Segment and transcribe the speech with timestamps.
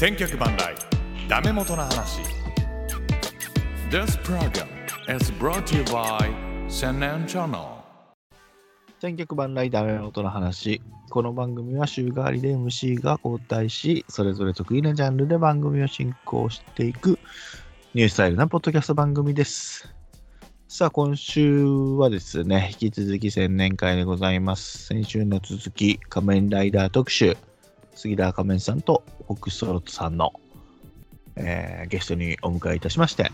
[0.00, 0.74] 千脚万来
[1.28, 2.22] ダメ元の話
[3.90, 4.66] This program
[5.14, 6.32] is brought to you by
[6.70, 7.64] 千年チャンネル
[8.98, 10.80] 千脚万来ダメ元の話。
[11.10, 17.18] この番組は週替わりで MC が交代し、それぞれ得意なジャンルで番組を進行していく
[17.92, 19.94] ニュースタイルなポッドキャスト番組です。
[20.66, 24.86] さあ、今週はですね、引き続き千年会でございます。
[24.86, 27.36] 先週の続き、仮面ライダー特集、
[28.00, 30.32] 杉田仮面さんとフォックストロットさんの、
[31.36, 33.30] えーゲストにお迎えいたしまして、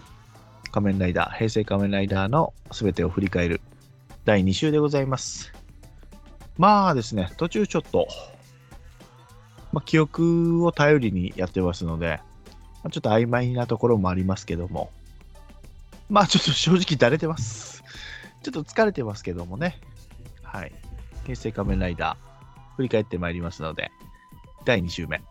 [0.72, 3.60] 仮面ライダー、平成仮面ライダーの全てを振り返る
[4.24, 5.52] 第2週でございます。
[6.58, 8.08] まあですね、途中ちょっと、
[9.72, 12.18] まあ、記憶を頼りにやってますので、
[12.82, 14.90] まあちょっと曖昧なところもありますけども、
[16.10, 17.84] まあちょっと正直だれてます。
[18.42, 19.78] ちょっと疲れてますけどもね。
[20.42, 20.72] はい。
[21.22, 23.92] 平成仮面ライダー、振り返ってまいりますので、
[24.66, 25.22] 第2週目、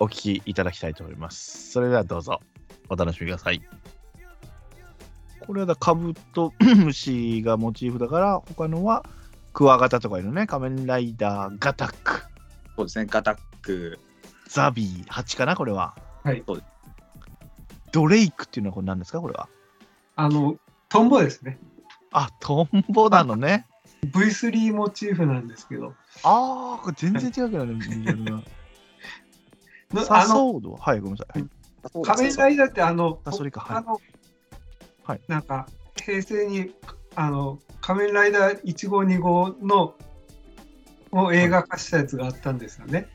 [0.00, 1.70] お聞きいただきたいと思います。
[1.70, 2.40] それではどうぞ、
[2.88, 3.62] お楽しみください。
[5.46, 9.04] これはだ、カブトムシがモチーフだから、他のは
[9.52, 10.48] クワガタとかいるね。
[10.48, 12.22] 仮面ライダーガタック、
[12.76, 14.00] そうですね、ガタック。
[14.48, 15.94] ザビー、8かな、これは。
[16.24, 16.64] はいそうで
[17.92, 19.48] ドレイクっていうのはこれ何ですか、これは？
[20.16, 20.56] あの、
[20.88, 21.60] トンボですね。
[22.10, 23.68] あ、トンボなのね。
[24.06, 25.94] V3 モチーフなんですけど、
[26.24, 27.78] ああ、これ全然違うけどね、
[30.02, 30.94] サあの、ソードは？
[30.94, 31.44] い、ごめんなさい。
[32.04, 33.74] 仮面ライダーってあの、あそれかは？
[33.74, 33.76] い。
[33.76, 34.00] あの、
[35.04, 35.20] はい。
[35.28, 35.66] なんか、
[36.02, 36.74] 平成に、
[37.14, 39.94] あの、仮面ライダー1号2号の、
[41.12, 43.08] を映画化したやつがあったんですよね。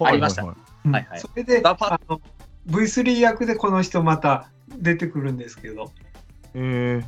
[0.00, 0.44] ありました。
[0.44, 0.56] はい。
[1.18, 2.20] それで、あの
[2.66, 5.90] V3 役でこの人また出てくるんですけど、
[6.52, 7.04] えー、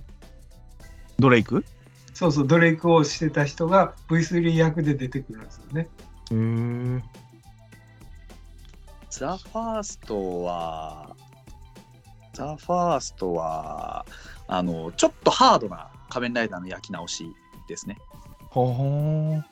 [1.18, 1.62] ドレイク？
[2.14, 5.88] そうそう、ドレイクをしてた人が V3 役で出てくるんですよね。
[6.30, 7.02] えー、
[9.20, 11.14] ザ・ファーストは、
[12.32, 14.06] ザ・ファーストは、
[14.48, 17.26] あの、ちょっとハードな仮面ライダーの焼き直し
[17.68, 17.98] ですね。
[18.48, 19.44] ほほーん。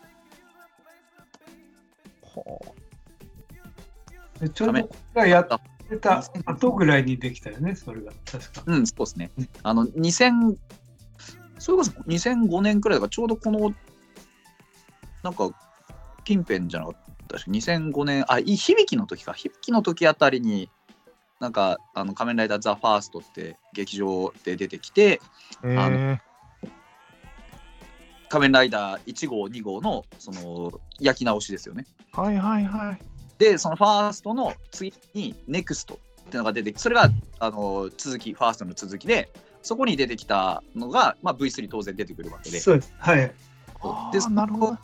[2.22, 2.64] ほ
[4.40, 5.48] でちょうどこれがやっ
[5.86, 8.12] てた後ぐらいにできたよね、それが。
[8.24, 8.62] 確か。
[8.64, 9.30] うん、そうですね。
[9.64, 10.56] あの、2000、
[11.58, 13.74] それこそ2005年くらいだから、ちょうどこの、
[15.22, 15.50] なんか、
[16.24, 17.07] 近辺じゃなかった？
[17.28, 20.70] 確か2005年、あ、い響きの時か、響きの時あたりに、
[21.40, 25.20] なんか、あの仮面ライダーザ・ファーストって劇場で出てきて、
[25.62, 26.18] えあのー、
[28.28, 31.86] 仮面ライダー1号、2号のその焼き直しですよね。
[32.12, 32.98] はいはいはい。
[33.38, 35.98] で、そのファーストの次に NEXT っ
[36.30, 39.30] ていうのが出てきて、それがあの続き、ファーストの続きで、
[39.62, 42.92] そこに出てきたのが、まあ、V3 当然出てくるわけで、そうです。
[42.98, 43.16] はい。
[43.16, 43.32] で
[44.30, 44.78] なるほど。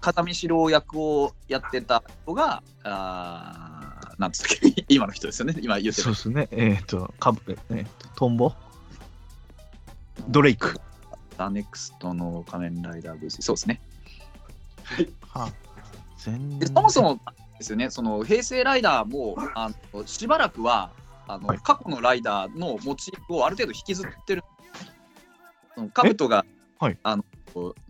[0.00, 6.18] 風見四郎役をやってた人が、あーなんつったっけ、 今の人ですよね、今言ってたそうで。
[6.20, 6.48] すね。
[6.50, 8.52] えっ、と、カブ、えー、とトンボ？
[10.28, 10.80] ドレイク。
[11.36, 13.80] ザ・ネクストの仮面ライダー V3、そうですね。
[15.28, 15.52] はあ、
[16.18, 17.20] 全でそもそも
[17.58, 20.90] ですよね、その平成ライダーもあのしばらくは
[21.26, 24.42] あの、はい過去のライダーのモチーフをある程度引きずってる。
[25.74, 26.44] そのカブトが、
[26.78, 27.24] はいあの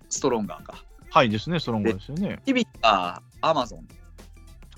[0.09, 0.85] ストロンガーか。
[1.15, 2.41] はいですね、ストロングですよね。
[2.45, 3.87] ヒビがアマゾン、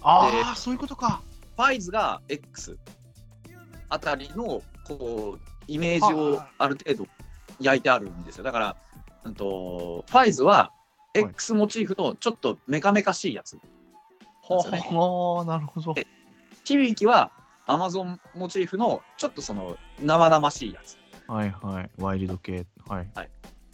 [0.03, 1.23] ああ、そういうことか。
[1.57, 2.77] ファイズが X
[3.89, 7.09] あたりのこうイメージをある程度
[7.59, 8.45] 焼いてあるんですよ。
[8.45, 8.77] だから、
[9.25, 10.73] うんとファイズは
[11.15, 13.59] X モチーフのちょっとメカメカしいやつ。
[14.43, 15.95] ほそうですねほなるほど。
[15.97, 16.05] え
[16.65, 17.31] 響は
[17.65, 20.99] アマゾンモチーフのちょっとその生々しいやつ。
[21.29, 21.91] はいはい。
[21.97, 22.67] ワイルド系。
[22.87, 23.09] はい。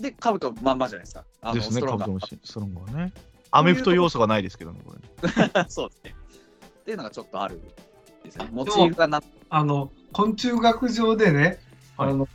[0.03, 1.25] で、カブトまんまじゃないですか。
[1.41, 2.41] あのですね、ストロンガーカブトムシ。
[2.45, 3.13] ストロングはね。
[3.53, 4.99] アメフト要素がないですけどね、これ。
[5.69, 6.15] そうですね。
[6.81, 7.63] っていうのがちょっとあるん
[8.25, 8.51] ですよね。
[8.53, 11.61] モチーフがなあの、昆虫学上でね、
[11.97, 12.29] はいあの、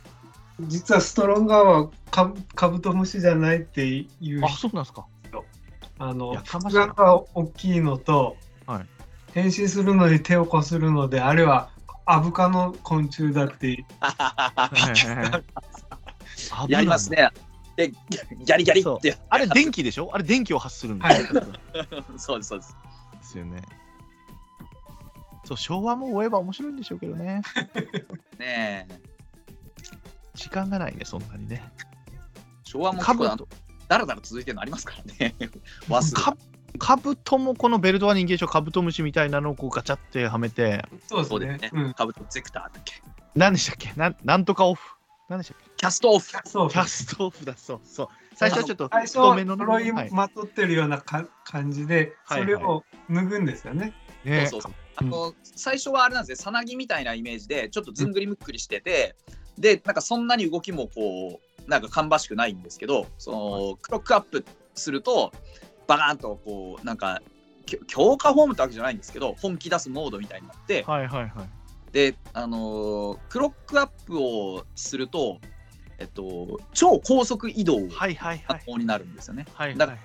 [0.60, 4.06] 実はストロンガーはカブカブトムシじゃないってい
[4.36, 5.06] うあ、そうなんですか。
[6.00, 8.36] あのやかましいな腹が大きいのと、
[8.66, 8.86] はい
[9.34, 11.68] 変身するのに手をこするのであれは
[12.06, 13.84] アブ科の昆虫だって
[16.68, 17.10] やります。
[17.10, 17.28] ね。
[17.78, 19.16] で、ギャリギャリって。
[19.30, 20.10] あれ、電気でしょ？
[20.12, 21.42] あれ、電気を発するんですよ。
[22.18, 22.76] そうです、そうです。
[23.12, 23.62] ですよね。
[25.44, 27.40] そう、昭和も追えば面白いんでしょうけどね。
[28.36, 29.00] ねえ。
[30.34, 31.62] 時間がないね、そんなにね。
[32.64, 33.48] 昭和もカブ結構
[33.86, 35.34] だらだら続いてるのありますからね。
[36.12, 36.36] か
[36.80, 38.48] カブトもこのベルトは人間でしょ？
[38.48, 41.58] カブトムシみたいなのをこうガチャってはめて、そうそうですね。
[41.58, 43.00] ですねうんカブトゼクターだっけ？
[43.36, 43.92] 何でしたっけ？
[43.94, 44.96] なんなんとかオフ。
[45.28, 45.70] 何でしたっけ？
[45.76, 46.30] キャストオフ。
[46.44, 48.08] そうキャストオフだ、そうそう。
[48.34, 50.10] 最初はちょっと最初太めのね鎧はい。
[50.10, 53.92] まとってるようなか感じではいそれを脱ぐんですよね、
[54.24, 54.46] ね。
[54.46, 54.82] そうそうそう。
[54.96, 56.44] あの最初はあれなんですね。
[56.44, 59.14] さなぎみたいなイメージでちょっとずんぐりむっくりしてて、
[59.58, 64.44] でなんかそんなに動きもこうなんか芳しくないんですけどそのクロックアップ
[64.74, 65.32] すると
[65.86, 67.20] バカーンとこうなんか
[67.86, 71.48] 強化フォームってわけじゃないんですけど本気出すモードみたいになってはいはいはい。
[71.92, 75.38] であのークロックアップをすると
[75.98, 78.38] えっと超高速移動はいはいはい。
[78.46, 79.46] 可能になるんですよね。
[79.54, 79.98] はいだから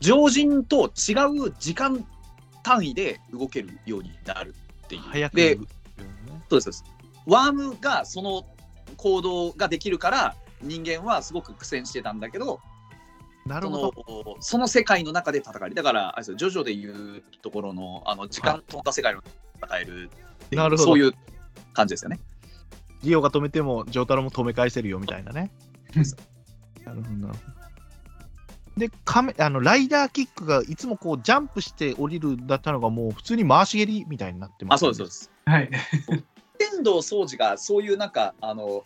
[0.00, 1.12] 常人と違
[1.48, 2.06] う時間
[2.62, 4.54] 単位で動けるようになる
[4.84, 5.02] っていう。
[5.02, 5.60] で早くです
[6.50, 6.84] そうです。
[7.26, 8.44] ワームがその
[8.96, 12.60] 行動ができるから人間はすごく苦戦してたんだけど
[13.46, 13.92] そなるほの
[14.24, 14.36] ど。
[14.40, 19.22] その世界の中で戦えるだからあれですよジョジョでいうところのあの時間飛んだ世界の
[19.62, 20.10] 戦える
[20.50, 21.12] っていうなるほどそういう
[21.72, 22.18] 感じですよね。
[23.04, 25.50] リオが止めても、ジョータロも止め返せるよみたいなね。
[26.84, 27.40] なるほどなるほ
[28.76, 28.80] ど。
[28.80, 35.30] で、カメあのライダーキックがいつもこうジャンプして降りるだったのがもう普通に回し蹴りみたいになってます、あそうですそうです。
[35.46, 35.70] はい。
[36.58, 38.84] 天童掃除がそういうなんかあの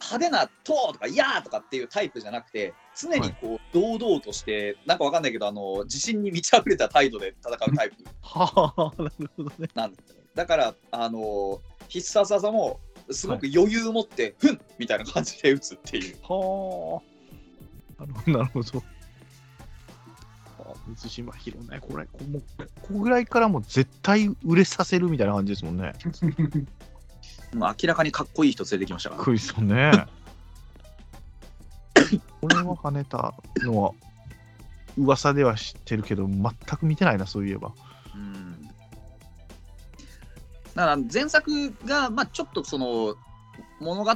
[0.00, 9.68] 派手な「とー」とか「やー」とかっていうタイプじゃなくて常にこう堂々として、なんかわかんないけどあの自信に満ち溢れた態度で戦うタイプ はあ、なるほどね。
[9.74, 18.30] なんですよねだからあの必殺技もすごく余裕を持って「ふん!」みたいな感じで打つっていうはあ。
[18.30, 18.82] なるほど。
[20.58, 22.42] あ水島ひろね、これ、こもう
[22.80, 25.92] ここぐらいからもう絶対売れさせるみたいな感じですもんね。
[27.54, 29.92] もう明らかにかっこいい人連れてきましたからクイズもね。
[32.40, 33.92] これは跳ねたのは
[34.98, 37.72] 噂では知ってるけど、全く見てないな、そういえば。
[40.74, 43.16] うんだから前作が、まあ、ちょっとその
[43.80, 44.12] 物語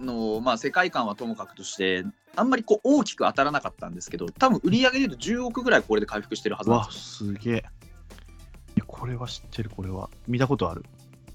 [0.00, 2.04] の、まあ、世界観はともかくとして
[2.36, 7.32] あんまりこう大きく当たらなかったんですけど多分売り上げでいうと10億ぐらいこれで回復してるはずなんわですよ。
[7.32, 7.54] すげえ。
[7.56, 7.58] い
[8.76, 10.08] やこれは知ってる、これは。
[10.28, 10.84] 見たことある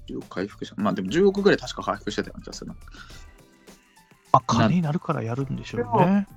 [0.07, 2.75] ？10億回復したまあでも10億ぐらい確か回復してたような気がするな。
[4.31, 6.27] まあ、金になるからやるんでしょうね。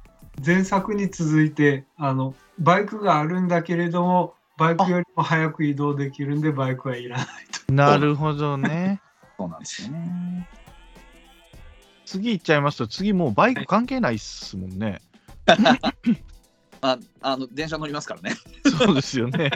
[0.44, 7.26] 前作に続いてあのバイクがあるんだけれどもバイクよりも早く移動できるんでバイクはいらない
[7.72, 9.00] なるほどね。
[9.38, 10.48] そうなんですよね。
[12.04, 15.00] 次行っちゃいますと、次もうバイク関係ないっすもんね。
[16.80, 18.36] ああの電車乗りますからね。
[18.78, 19.50] そうですよね。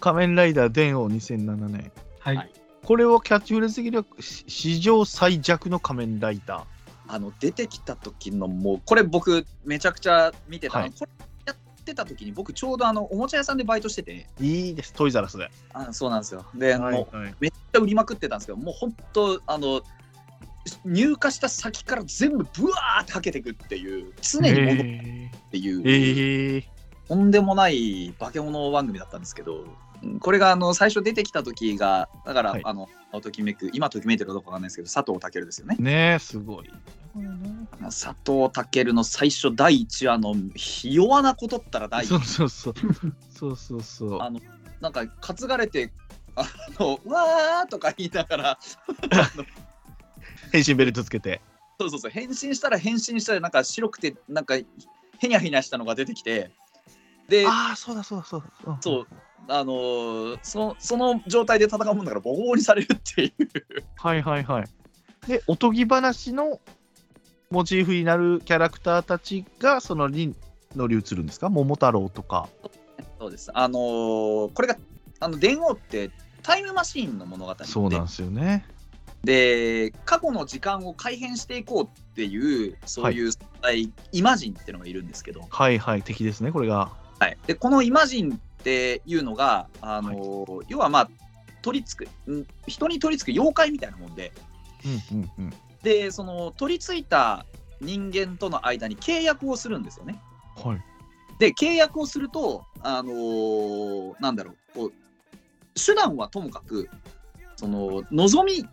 [0.00, 1.92] 仮面ライダー電王2007年。
[2.18, 2.50] はい、はい
[2.84, 6.64] これをキャッチフレーズ的にはし史上最弱の仮面ライダー。
[7.06, 11.24] あの出てきた時のもうこれ僕めちゃくちゃ見てた、はいこれや
[11.84, 14.26] ってた時に僕ちょうどあのおもちゃ屋さんでバイトしてて。
[14.40, 15.50] いいです、トイザラスで。
[15.74, 16.44] あそうなんですよ。
[16.54, 17.34] で、もうはい。
[17.38, 19.82] めっちゃ売りまくってたんですけどもう本当あの
[20.84, 26.64] 入荷した先から全部ブワーってはけてくっていう常に戻るえっていう、ー、えー、
[27.06, 29.70] とんでもない化け物番組だったんですけどうん
[30.20, 32.88] これがあの最初出てきた時がだから、はいあの
[33.22, 35.76] ときめく今ときめいてるかどうかわかんないですけど佐藤健ですよね。
[35.78, 36.70] ねえ、すごい。
[37.82, 42.74] 佐藤健の最初第1話のひ弱なことったら第一そうそうそう。
[43.30, 44.20] そうそうそう。
[44.20, 44.40] あの
[44.80, 45.92] なんか担がれて
[46.34, 46.44] あ
[46.80, 48.58] のうわーとか言いながら
[50.50, 51.40] 変身ベルトつけて。
[51.78, 54.64] そうそうそう変身したら変身したらなんか白くてなんかへ
[55.22, 56.50] にゃへにゃしたのが出てきて
[57.28, 58.72] でああ、そうだそうだそうだ。
[58.72, 59.06] んそう
[59.48, 63.32] あのーそのその状態で戦うもんだからボコボコにされるっていう
[63.96, 64.64] はいはいはい。
[65.28, 66.60] で、おとぎ話の
[67.50, 70.34] モチーフになるキャラクターたちがそのに
[70.74, 71.48] 乗り移るんですか？
[71.48, 72.48] 桃太郎とか。
[73.18, 74.76] そうですあのーこれが
[75.20, 76.10] あの電王って
[76.42, 78.66] タイムマシーンの物語でそうなんですよね。
[79.22, 86.90] で過去の時間を改変していこうっていうそういう存在、イマジンっていうのがいるんですけど、はいはい、敵ですね、これが。
[87.18, 91.10] はい、でこのイマジンっていうのが、あのー要はまあ
[91.60, 94.32] 取り付くん人に取り付く妖怪みたいなもんで
[95.12, 95.52] うんうんうん。
[95.82, 97.44] でその取り付いた
[97.82, 100.18] 人間との間に契約をするんですよね。
[100.56, 100.82] はい。
[101.38, 104.92] で契約をすると、あのーなんだろうこう
[105.74, 106.88] 手段はともかく
[107.56, 108.66] その望み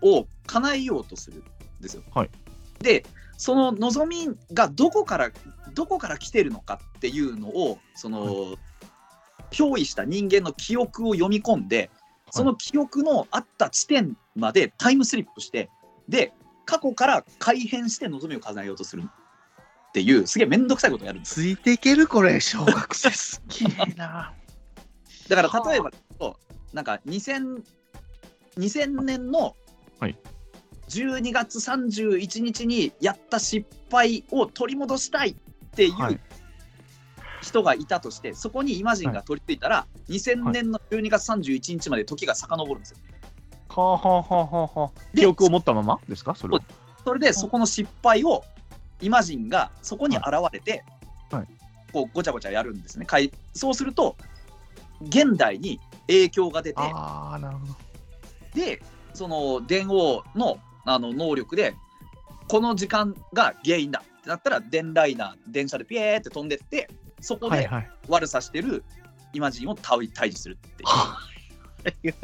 [0.00, 2.04] を叶えようとするんですよ。
[2.14, 2.30] はい
[2.78, 3.04] で
[3.36, 5.30] その望みがどこから
[5.74, 8.56] どこから来てるのかっていうのをその、
[9.50, 11.90] 憑依した人間の記憶を読み込んで
[12.30, 15.70] その記憶のあった地点までタイムスリップして
[16.08, 16.32] で
[16.64, 23.10] 過去から改変して望みを叶えようとするっていうすげえ面倒くさいことをやるんですついていけるこれ、小学生。
[23.10, 24.34] すげえな。
[25.28, 25.90] だから例えば
[26.72, 27.62] なんか2000
[28.58, 29.56] 2000年の
[29.98, 30.18] はい。
[30.88, 35.34] 12月31日にやった失敗を取り戻したいっ
[35.70, 36.20] ていうはい
[37.46, 42.98] 人がいたとしてそこにイマジンが取り付いたら、2000年の12月31日まで時が遡るんですよ。
[43.68, 45.00] はあはあはあはあはあ。
[45.14, 46.34] で記憶を持ったままですか？
[46.34, 46.62] それは。
[47.04, 48.42] それでそこの失敗を
[49.00, 50.84] イマジンがそこに現れて、
[51.30, 51.48] はいはい
[51.92, 53.06] こうごちゃごちゃやるんですね。
[53.54, 54.16] そうすると
[55.02, 57.74] 現代に影響が出てああ、なるほど。
[58.54, 58.82] で
[59.14, 61.74] その電王のあの能力で
[62.48, 66.90] この時間が原因だってなったら電ライナー電車でピエーって飛んでって
[67.26, 67.90] そこではいはい。
[68.08, 68.84] 悪さしてる
[69.32, 72.14] イマジンを対対峙するっていう。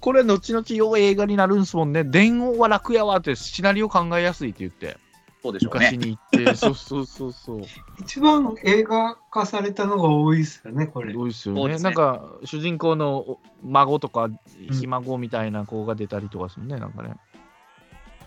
[0.00, 2.02] これ、後々よう映画になるんすもんね。
[2.02, 4.98] 電王は楽やわってシナリオ考えやすいって言って、
[5.42, 5.98] そうでしょう昔ね。
[5.98, 7.62] に行って、 そうそうそうそう。
[8.00, 11.14] 一番映画化されたのが多いですよね、これ。
[11.14, 11.76] 多いですよね。
[11.76, 14.38] ねなんか、主人公のお孫とか、ん
[14.72, 17.14] ひ孫みたいな子が出たりとかするね、なんかね。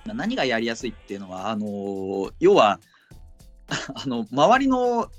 [0.05, 2.79] 何がやりやすいっていうのはあのー要は
[3.93, 5.09] あの周りの,、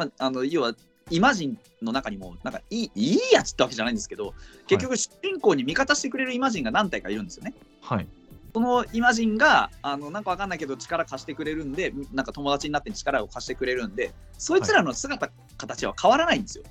[0.00, 0.72] まあ、あの要は
[1.10, 4.32] イマジンの中にもなんかいいいいやつってわけじゃないんですけど
[4.66, 7.52] 結局主人公に味方してくれるイマジンが何体かいるんですよね。
[7.82, 8.06] はい。
[8.54, 16.64] そのイマジンがあのなんかわかんないけど力貸してくれるんでなんか友達になって力を貸してくれるんでそいつらの姿、形は変わらないんですよ。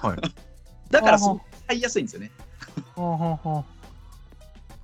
[0.00, 0.18] はい。
[0.90, 2.30] だからはあそう買いやすいんですよね。
[2.94, 3.75] はあはあはあ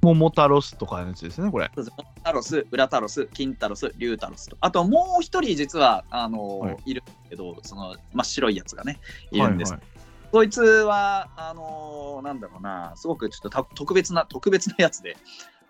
[0.02, 1.71] 桃太郎スとかのやつですね、これ。
[1.76, 1.97] そうです。
[2.25, 4.56] タロス、ウラタロス、キンタロス、リュウタロスと。
[4.61, 6.76] あともう一人実はあの、はい。
[6.87, 8.99] い、るんですけど、その真っ白いやつがね、
[9.30, 9.73] いるんです。
[9.73, 9.88] はいはい。
[10.32, 15.16] そいつは、あのなんだろうな、すごくちょっとた特別な、特別なやつで、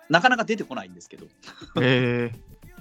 [0.08, 1.26] なかなか出てこないんですけど。
[1.80, 2.32] え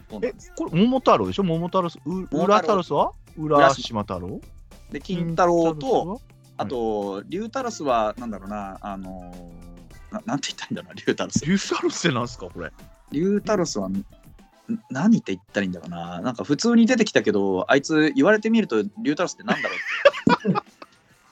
[0.09, 1.43] ー、えこれ、桃太郎でしょ？
[1.43, 1.99] 桃太郎ス。
[2.05, 2.43] う郎。
[2.45, 3.11] 裏太郎スは？
[3.37, 4.39] 浦島太郎？
[4.91, 6.17] で、キンタロウと、金
[6.57, 9.33] あと、リュウタロスは、なんだろうな、あの
[10.11, 11.39] ななんて言ったらいいんだろうな、リュウタロス。
[11.39, 12.71] 太郎スリュウ太郎スってなんすか、これ？
[13.11, 14.05] リュウタロスは、ん
[14.89, 16.21] 何って言ったらいいんだろうな。
[16.21, 20.53] なんか普通に出てきたけど、あいつ言われてみると、リュウタロスってなんだろう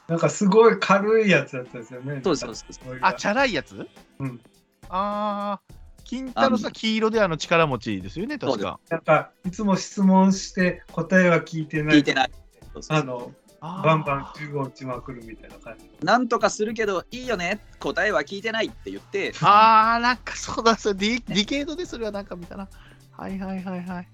[0.07, 2.21] なんかすごい軽いやつだったんですよね。
[2.23, 3.87] そうですそうですそうですあ、チャラいやつ？
[4.19, 4.41] うん。
[4.89, 8.79] あー、金太郎さん、黄色であの力持ちですよね、確か。
[8.89, 11.97] なんかいつも質問して答えは聞いてない。
[11.97, 12.31] 聞いてない。
[12.73, 16.05] そうそうあの、あーバンバン15打ちまくるみたいな感じ。
[16.05, 22.67] なんとかするけどいいよね答えは聞いてないって言ってあー、なんかそうだ、そうディディケードでそれはなんか見たな。
[23.11, 24.07] はいはいはいはい。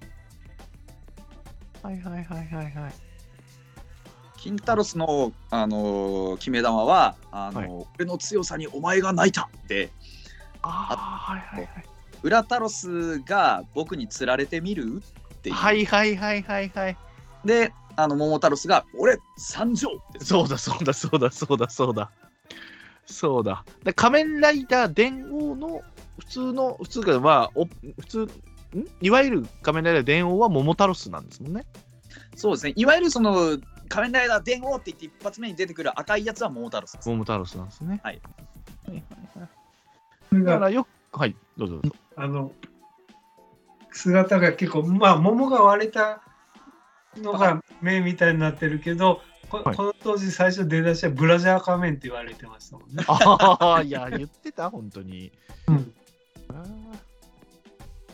[1.84, 2.94] はいはいはいはいはい。
[4.38, 9.92] キンタロスの、あのー決め球はあのーはい俺の強さにお前が泣いたって
[10.64, 11.86] あー、はいはいはい。
[12.24, 15.04] ウラタロスが僕に釣られてみる
[15.36, 16.98] っていう、はいはいはいはいはい。
[17.46, 22.12] であの桃太郎スが俺参上ってそうだそうだそうだそうだそうだ。
[23.06, 23.64] そうだ。
[23.84, 25.82] で仮面ライダー電王の
[26.20, 28.30] 普通の、普通か、まあ、お普通、ん？
[29.00, 31.66] いわゆる仮面ライダー電王は桃太郎スなんですもんね。
[32.36, 38.02] そうですねいわゆるその仮面ライダー電王って言って一発目に出てくる赤いやつは桃太郎スです桃太郎スなんですね。
[38.04, 38.22] はい
[38.88, 39.50] はいはいはい。
[40.30, 41.96] それがだからよく、はい、どうぞどうぞ。
[42.16, 42.52] あの
[43.92, 46.22] 姿が結構まあ桃が割れた
[47.18, 53.04] のが目みたいになってるけどこ,、はいこの当時最初出だしはブラジャー仮面って言われてましたもんね。
[53.08, 55.32] ああ、いや、言ってた、本当に。
[55.68, 55.94] うん
[56.50, 56.64] あ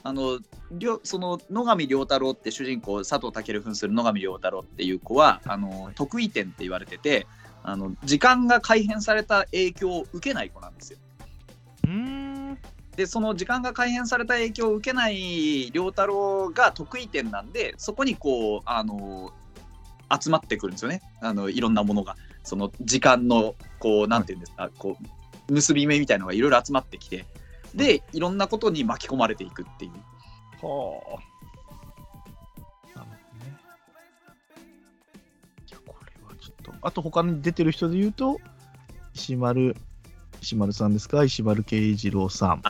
[0.03, 0.39] あの
[0.71, 7.27] りょその野上良太郎って主人公佐藤健扮する野上良太郎っていう子はあの得意点って言われてて
[7.63, 10.99] あの時間が改変された影響を受けない子なんですよ。
[11.85, 12.20] ーうーん。
[12.95, 19.33] でその時間が改変された影響を受けない良太郎が得意点なんでそこにこうあの
[20.21, 21.01] 集まってくるんですよね。
[21.21, 22.15] あのいろんなものが。
[22.43, 24.97] その時間のこうなんていうんですか、こ
[25.49, 27.25] う結び目みたいのがいろいろ集まってきて
[27.75, 29.91] でいろんなことに巻き込まれていくっていう。
[30.65, 31.31] はあ。
[36.83, 38.39] あと、他に出てる人で言うと、
[39.13, 39.75] 石丸、
[40.41, 41.23] 石丸さんですか？
[41.23, 42.63] 石丸慶一郎さん。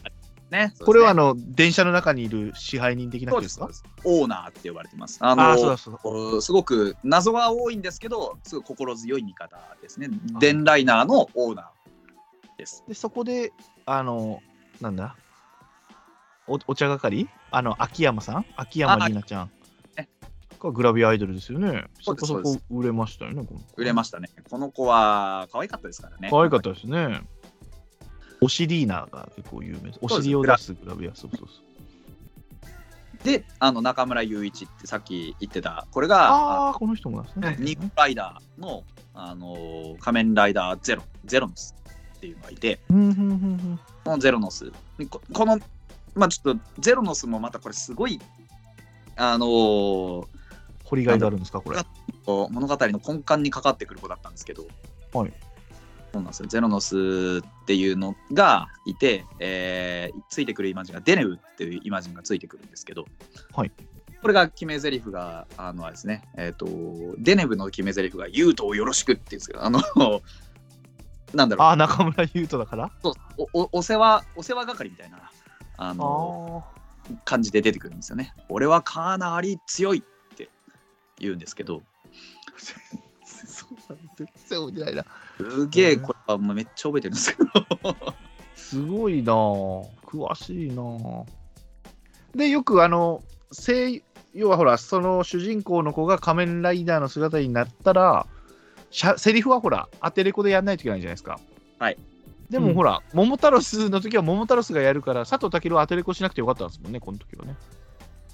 [0.52, 0.74] ね。
[0.86, 3.70] これはあのの、電車の中にいる支配人的な人ですか？
[4.04, 5.18] オーナーって呼ばれてます。
[5.22, 10.10] あのすごく謎が多いんですけどすごい心強い味方ですね。
[10.36, 12.84] あデンライナーのオーナーです。
[12.88, 13.54] で、そこで、
[13.86, 14.42] あの、
[14.80, 15.16] なんだ？
[16.48, 17.28] おお茶係？
[17.50, 18.46] あの、秋山さん？
[18.56, 19.52] 秋山里奈ちゃん。
[20.60, 21.86] グラビアアイドルですよね。
[22.02, 23.48] そこそこ売れましたよね。
[23.78, 24.30] 売れましたね。
[24.48, 26.30] この子は可愛かったですからね。
[26.30, 27.22] 可愛かったですね。
[28.42, 30.00] おしリーナが結構有名です。
[30.02, 31.54] お尻を出すグラビア、そうそうそ
[33.22, 33.24] う。
[33.24, 37.56] であの中村雄一ってさっき言ってたこれがああ、この人もですね。
[37.60, 38.84] ニックライダーの、
[39.14, 41.76] あのー仮面ライダーゼロゼロノス
[42.18, 42.94] っていうのがいてこ
[44.10, 44.72] のゼロノス
[45.08, 45.60] ここの
[46.16, 48.20] まあちょっとゼロノスもまたこれすごい
[49.18, 50.26] あのー
[50.86, 51.78] 掘りがいがあるんですか、これ。
[52.26, 54.66] 物語の根幹にかかってくる子だったんですけど、
[55.14, 55.34] はい
[56.14, 56.48] そうなんですよ。
[56.48, 63.06] ゼロノスっていうのがいて、えーついてくるイマジンがデネブっていうイマジンがついてくるんですけど、
[63.54, 63.72] はい。
[64.22, 66.68] これが決め台詞があのあれですね、えー、と
[67.18, 69.80] デネブの決め台詞が「ユートをよろしく」って言うんですけどあの
[71.34, 71.68] なんだろう。
[71.68, 72.92] ああ、中村優斗だから？
[73.02, 73.14] そう
[73.54, 75.30] おおお世話お世話係みたいなあ
[75.78, 76.82] あのあ。
[77.26, 78.34] 感じで出てくるんですよね。
[78.50, 80.50] 俺はかなり強いって
[81.18, 81.82] 言うんですけど、
[84.16, 85.06] 全然覚えてないな。
[85.38, 87.50] すげえこれはもうめっちゃ覚えてるんですけど、
[88.56, 91.26] すごいなぁ詳しいなぁ
[92.36, 93.22] で、よくあの、
[93.52, 98.26] 声要はほら、その主人公の子が仮面ライダーの姿になったら、
[98.90, 101.40] しゃセリフはほら、アテレコでやんないといけないじゃないですか。
[101.80, 101.98] はい。
[102.50, 107.56] でもほら、桃太郎スの時は桃太郎スがやるから、佐藤健はアテレコしなくてよかったんですもんね、この時はね。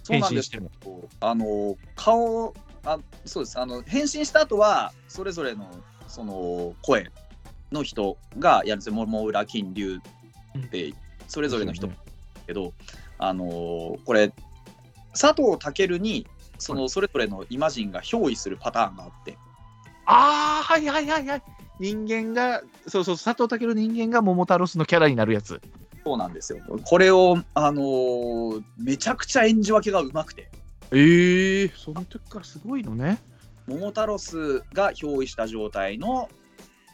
[0.04, 1.10] そうなんです変身しても。
[1.20, 2.54] あの顔
[2.88, 3.60] あそうです。
[3.60, 5.70] あの変身した後はそれぞれの
[6.08, 7.12] その声
[7.72, 8.96] の人がやるんですよ。
[8.96, 10.00] 桃浦金龍
[10.58, 10.94] って
[11.27, 11.89] それぞれの人。
[12.46, 12.74] けど、
[13.17, 14.32] あのーこれ
[15.12, 16.25] 佐藤健に
[16.60, 19.38] そのそれぞれのイマジンが憑依するパターンがあって、
[20.06, 21.44] ああ、はいはいはいはい。
[21.79, 25.62] 人間が、そうそう、佐藤健の人間が桃太郎スのキャラになるやつ。
[26.03, 26.60] そうなんですよ。
[26.86, 30.50] これを、あのーめちゃくちゃ演じ分けがうまくて
[30.91, 33.20] ええー、その時からすごいのね。
[33.67, 36.29] 桃太郎スが憑依した状態の、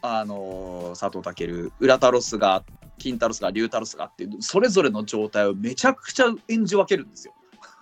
[0.02, 2.64] あのー佐藤健浦太郎スが
[2.98, 7.34] 金太郎スが龍太郎スがっていうそれぞれの状態をめちゃくちゃ演じ分けるんですよ。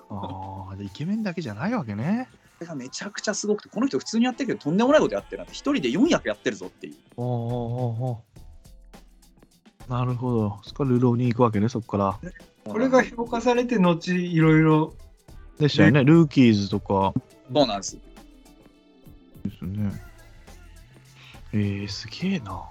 [0.10, 2.27] ああ、でイケメンだけじゃないわけね。
[2.60, 6.96] これがめちゃくちゃすごくてこの人普通にやってるけどとんでもないことやってるなって一人で4役やってるぞっていう。
[7.18, 8.32] おーおーお
[9.91, 10.60] なるほど。
[10.63, 12.20] そこからルローに行くわけね、そこから。
[12.63, 14.94] これが評価されて、後、いろいろ、
[15.62, 17.13] でしたよね、ルーキーズとか。
[17.53, 17.98] そうなんです。
[19.46, 19.91] ですね。
[21.53, 22.63] えー、すげえな。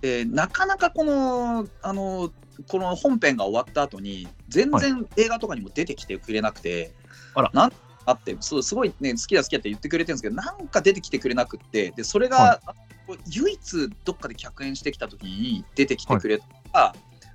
[0.00, 2.30] でなかなかこのあの
[2.68, 6.92] この本編が終わった後に全然映画とかにも出てきてくれなくて、
[7.34, 7.50] あら。
[7.52, 7.72] なん
[8.08, 12.74] あってそうすごいね好きだ好きだって言ってくれてるんですけどなんか出てきてくれなくってでそれが、はあ
[13.06, 16.94] これ唯一どっかで客演してきた時に出てきてくれたのが、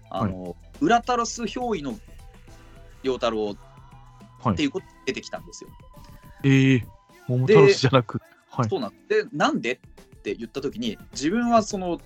[0.10, 1.98] あの裏タロス憑依の
[3.04, 3.58] 陽太郎はい
[4.50, 5.70] っていうことで出てきたんですよ。
[6.44, 6.84] えー、
[7.28, 8.22] 桃太郎じゃなく。
[8.50, 8.70] はい。
[8.70, 9.78] そうなんでなんでっ
[10.22, 12.00] て言った時に自分はその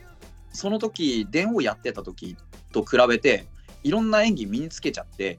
[0.51, 2.37] その時電王やってた時
[2.71, 3.45] と比べて
[3.83, 5.37] いろんな演技身につけちゃって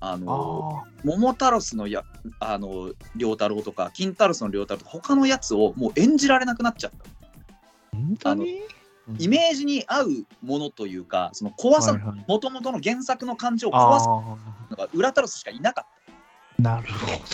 [0.00, 2.04] あのあ桃太郎のや
[2.40, 6.96] あの良太郎とか金太郎の良太郎とか他のやつをもう演じられなくなっちゃった。
[6.98, 7.06] あ、
[7.92, 8.60] 本当に？
[9.18, 10.08] イメージに合う
[10.42, 11.94] ものというかその怖さ
[12.26, 14.38] もともとの原作の感じをあ怖さの
[14.76, 15.97] が裏太郎しかいなかっー
[16.58, 17.12] なるほど。
[17.12, 17.24] た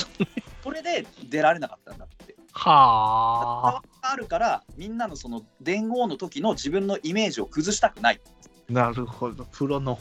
[0.63, 4.11] それで出られなかったんだってはあ。
[4.13, 8.21] あるからみんなのその伝言の時の自分のイメージを崩したくない
[8.69, 9.45] なるほど。
[9.45, 9.99] プロの。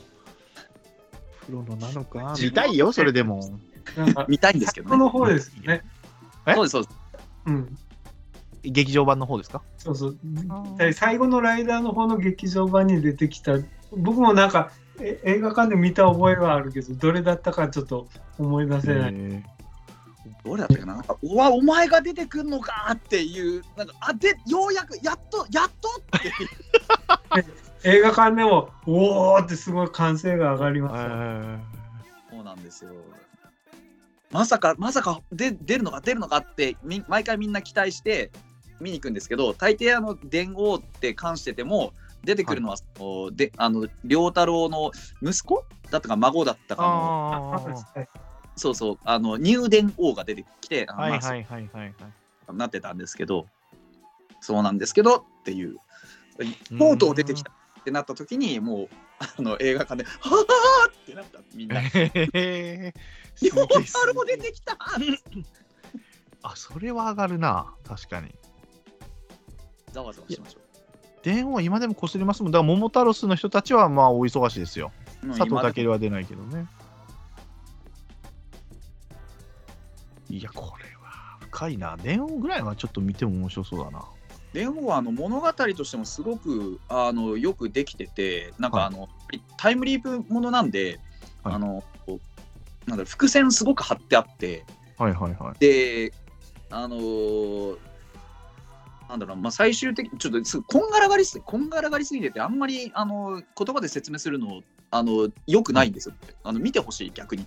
[1.45, 2.35] プロのなのか。
[2.41, 3.59] 見たいよ、それでも。
[3.97, 5.11] なんか、見たいんですけどこのね。
[5.11, 5.83] 方ですよね。
[6.45, 6.53] え？
[6.53, 6.95] そうですそうです。
[7.47, 7.77] うん。
[8.63, 9.61] 劇場版の方ですか？
[9.77, 10.17] そうそう
[10.93, 13.57] 最後のライダーの方の劇場版に出てきた、
[13.91, 19.13] 僕もなんか、え映画館で見た覚えはあるけど、どれだったかちょっと思い出せない。
[19.15, 19.43] え
[20.45, 20.95] どれだったかな？
[20.95, 27.51] なんかうわお前が出てくんのかっていうなんかあでようやくやっとやっとって
[27.89, 32.33] 映画館でも、おーってすごい歓声が上がりまーした。
[32.33, 32.91] えそうなんですよ。
[34.31, 38.31] まさかまさかで出るのか出るのかってみ毎回みんな期待して
[38.79, 45.65] 見に行くんですけど大抵あの伝言って関してても出てくるのは、そのであの良太郎の息子？
[45.91, 46.77] だったか孫だったー。
[46.77, 47.61] か
[48.55, 48.99] そうそう。
[49.03, 51.93] あの入伝王が出てきて、あのまあはいはいはいはい。
[52.47, 52.55] はい。
[52.55, 53.47] なってたんですけど
[54.41, 55.77] そうなんですけどっていう。
[56.77, 57.51] とうとう出てきた。
[57.51, 60.45] ってなった時にもうあの映画館で「は
[60.85, 61.39] あ!」ってなった。
[61.53, 62.93] みんな「へへ
[63.41, 64.77] 両太郎出てきた!」
[66.43, 67.73] あ、それは上がるな。
[67.85, 68.33] 確かに。
[69.91, 70.59] ざわざわしましょ
[71.23, 72.51] 電話今でもこすりますもん。
[72.51, 74.91] だから桃太郎の人たちはまあお忙しいですよ。
[75.29, 76.67] 佐今藤健は出ないけどね。
[80.29, 81.95] いや、これは深いな。
[81.97, 84.03] 電話ぐらいはちょっと見ても面白そうだな。
[84.51, 89.09] 電話はあの物語としてもすごくあのよくできててなんかはいあの、
[89.57, 90.99] タイムリープものなんで、
[91.43, 91.83] はいあの
[92.85, 94.65] なんだ伏線すごく張ってあって
[94.97, 95.59] はいはいはい。
[95.59, 96.11] で
[96.69, 97.77] あのー
[99.13, 106.15] なんだろう、まあ、最終的に、ちょっとすこんがらがりすぎ、こんがらがりすぎてて、あんまりあの言葉で説明するの、あのよくないんですよ。
[106.43, 107.45] あの見てほしい、逆に。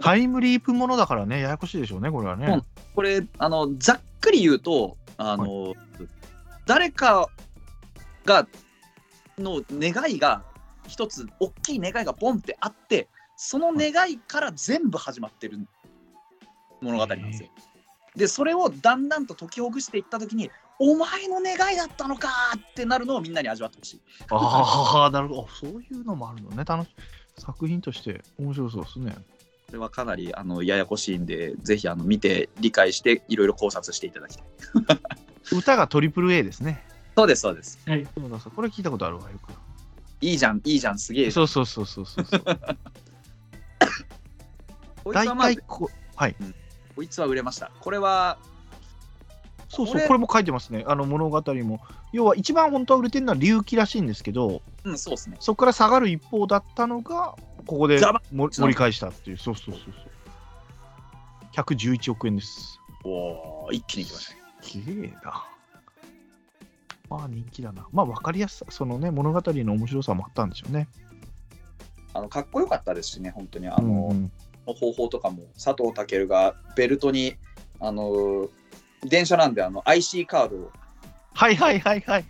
[0.00, 2.60] タイムリープものだからね、ややこしいでしょうね、これはね。
[2.96, 5.74] これ、あのざっくり言うと、あの
[6.66, 7.28] 誰か
[8.24, 8.48] が
[9.38, 10.42] の願いが、
[10.88, 15.60] 一つ、大きい願いがボンってあって、その願いから全部始まってる
[16.80, 17.48] 物語なんですよ。
[18.16, 24.00] で、それをだんだんと解きほぐしていったときに、お前の願いだったのかってなるのをみんなに味わってほしい。
[24.30, 25.48] ああ、 なるほど。
[25.50, 26.64] あそういうのもあるのね。
[26.64, 26.90] 楽し
[27.38, 29.14] 作品として面白そうですね。
[29.66, 34.46] これはかなりあのややこしいんで、ぜひあの見て理解していろいろ考察していただきたい。
[35.56, 36.84] 歌がトリプル A ですね。
[37.16, 37.78] そうです、そうです。
[37.86, 38.06] はい。
[38.06, 39.38] これ聞いたことあるわ、よ
[40.20, 41.32] いいじゃん、いいじゃん、すげえく。。
[41.32, 42.42] そうそうそうそうそうそう。
[42.44, 42.54] 大
[45.04, 46.36] こいつはまず、体こはい。
[46.94, 47.70] こいつは売れました。
[47.80, 48.38] これは、
[49.68, 50.84] そうそう、これも書いてますね。
[50.86, 51.80] あの物語も。
[52.12, 55.36] 要は一番本当は売れてるのは龍騎らしいんですけど、うん、そうですね。
[55.40, 57.34] そこから下がる一方だったのが、
[57.66, 58.00] ここで
[58.32, 59.38] 盛り返したっていう。
[59.38, 59.94] そうそうそうそう。
[61.54, 62.80] 111億円です。
[63.04, 64.40] おー一気にいきましたね。
[64.62, 65.46] きれいな。
[67.08, 67.86] まあ人気だな。
[67.92, 70.88] まあ分かりやすさ、そのね、物語の面白さもあったんでしょうね。
[72.14, 73.68] あのかっこよかったですしね、本当に。
[73.68, 74.32] あの、うんうん
[74.74, 77.36] 方法とかも、佐藤健がベルトに、
[77.78, 78.48] あの、
[79.08, 80.72] 電車なんであの IC カードを
[81.34, 82.24] はいはいはいはい。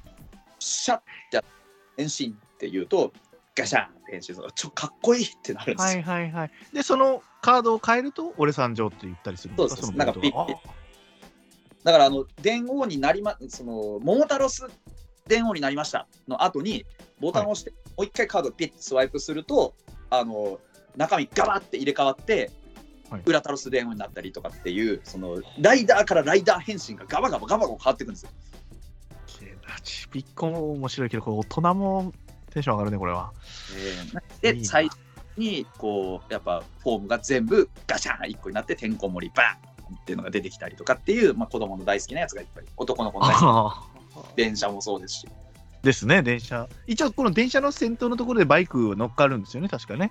[0.58, 0.98] シャッ
[1.30, 1.48] てやって
[1.96, 3.12] 変身って言うと、
[3.54, 4.42] ガシャンって変身する。
[4.54, 6.02] ちょ、かっこいいってなるんですよ。
[6.02, 6.50] はいはいはい。
[6.72, 9.82] で、そのカードを変えると、俺参上って言ったりするんですか？
[9.82, 10.68] そうですのベルトがなんかピッピ
[11.84, 14.66] だから、あの、電王になりま、その、桃太郎ス
[15.28, 16.84] 電王になりましたの後に、
[17.20, 19.74] ボタンを押して、もう一回カードをピッてスワイプすると、
[20.10, 20.58] あの、
[20.96, 22.50] 中身ガバって入れ替わって、はい
[23.24, 28.30] ウラタロス電王になったりとかっていう、その、ライダーからライダー変身がガバガバガバガバ変わっていくんですよ。
[29.86, 32.12] ちびっこも面白いけど、これ大人も
[32.50, 33.32] テンション上がるね、これは。
[34.42, 34.98] いいで、な最初
[35.36, 44.22] に、こう、やっぱ、フォームが全部ガシャン一個になって、てんこ盛りバーンっていうのが出てきたりとかっていう、まあ、子供の大好きなやつがいっぱい、男の子の大好きなああ。
[44.34, 45.28] 電車もそうですし。
[45.82, 46.68] ですね、電車。
[46.86, 50.08] 一応、この電車の先頭のところでバイク乗っかるんですよね、確かね。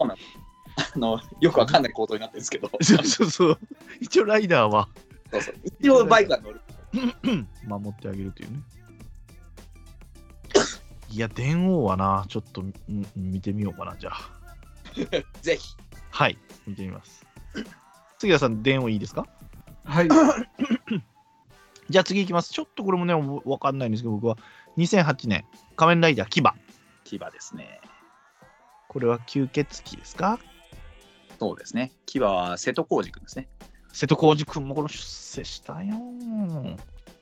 [0.78, 3.60] あのよくわかんない構造になってるんですけど、 そうそうそう。
[4.02, 4.88] 一応、ライダーは
[5.32, 6.62] そうそう一応バイクが乗る。
[7.68, 8.60] 守ってあげるというね。
[11.10, 12.74] いや、電王はな、ちょっと、うん
[13.16, 14.32] 見てみようかな、じゃあ。
[15.42, 15.76] ぜひ。
[16.12, 17.26] はい、見てみます。
[18.18, 19.28] 杉田さん、電王いいですか？
[19.86, 20.10] はい。
[21.90, 22.52] じゃあ次いきます。
[22.52, 23.14] ちょっとこれもね、
[23.46, 24.38] わかんないんですけど、僕は
[24.78, 26.42] 2008年、仮面ライダー牙。
[27.04, 27.80] 牙ですね。
[28.88, 30.40] これは吸血鬼ですか？
[31.46, 31.92] そうですね。
[32.08, 33.48] 牙は瀬戸康史君ですね。
[33.94, 35.96] 瀬戸康史君もこの出世したよ。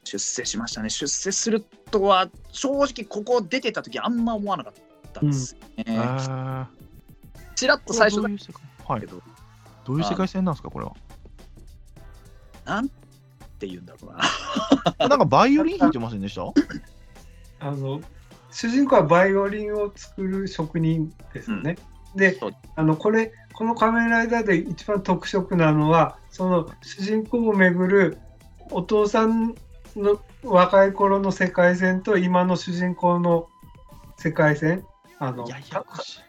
[0.05, 0.89] 出世しましたね。
[0.89, 1.59] 出世する
[1.91, 4.73] とは、正直ここ出てた時あんま思わなかっ
[5.11, 5.97] たんですよね。
[5.99, 6.69] あ
[7.53, 9.07] ちらっとー最初だどういう世界はいけ。
[9.07, 9.21] ど、
[9.83, 10.93] どういう世界線なんですか、これは？
[12.63, 12.87] なん
[13.59, 15.07] て言うんだろうな。
[15.09, 16.43] なんかバイオリン弾いてませんでした？
[17.67, 17.99] あの
[18.51, 21.75] 主人公はバイオリンを作る職人ですよね。
[22.15, 28.17] でそうあのこれこの「仮面ライダー」で一番特色なのはその主人公をめぐる
[28.71, 29.55] お父さん
[29.95, 33.47] の若い頃の世界線と今の主人公の
[34.17, 34.85] 世界線
[35.19, 35.47] あの。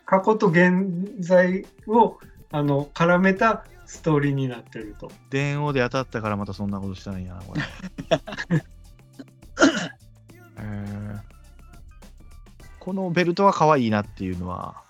[0.07, 2.19] 過去と現在を
[2.53, 5.11] あの絡めたストーリーになってると。
[5.31, 7.63] 電王で当たったからまたそんなことしたんやな、これ。
[10.59, 11.35] えー
[12.85, 14.83] このベルトは可愛いなっていうのは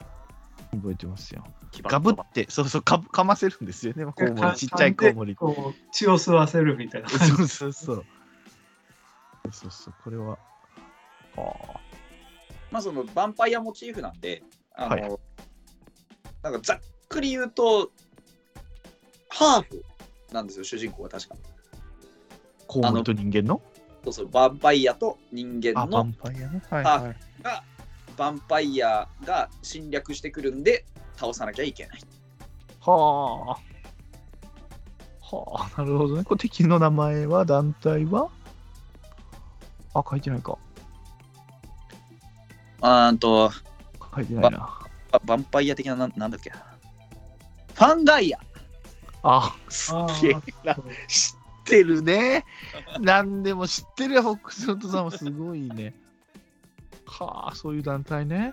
[0.72, 1.44] 覚えてますよ。
[1.82, 5.34] ガブって、そうそう、かかませるんですよね、コウモリ、ちっちゃいコウモリ。
[5.34, 7.08] こう血を吸わせるみたいな。
[7.10, 8.04] そうそうそう。
[9.50, 10.38] そうそう、これは。
[11.36, 11.80] ああ。
[12.70, 14.42] まあそのヴァンパイアモチーフなんで、
[14.74, 15.18] あの、はい
[16.42, 17.90] なんかざっくり言うと、
[19.30, 19.82] ハーフ
[20.30, 21.36] なんですよ、主人公は確か。
[22.66, 23.62] コウモリと人間の？
[24.04, 26.62] そうそう、ヴァンパイアと人間あ、ヴァンのパイアね。
[26.68, 27.16] はいあはい。
[28.16, 30.84] ヴァンパイアが侵略してくるんで、
[31.16, 32.00] 倒さなきゃいけない。
[32.80, 35.34] はあ。
[35.36, 36.24] はあ、なるほどね。
[36.24, 38.28] これ敵の名前は、団体は？
[39.94, 40.58] あ、書いてないか。
[42.80, 43.50] あーんと、
[44.14, 44.80] 書いてないな。
[45.12, 46.50] あヴァンパイア的な、なんなんだっけ？
[46.50, 46.56] な。
[47.74, 48.38] ファンガイア。
[49.22, 50.74] あ、すげえな。
[50.74, 52.44] 知ってるね。
[53.00, 55.94] 何でも知ってるよ、フォックスロットさんもすごいね。
[57.06, 58.52] はあ、そういう団体ね。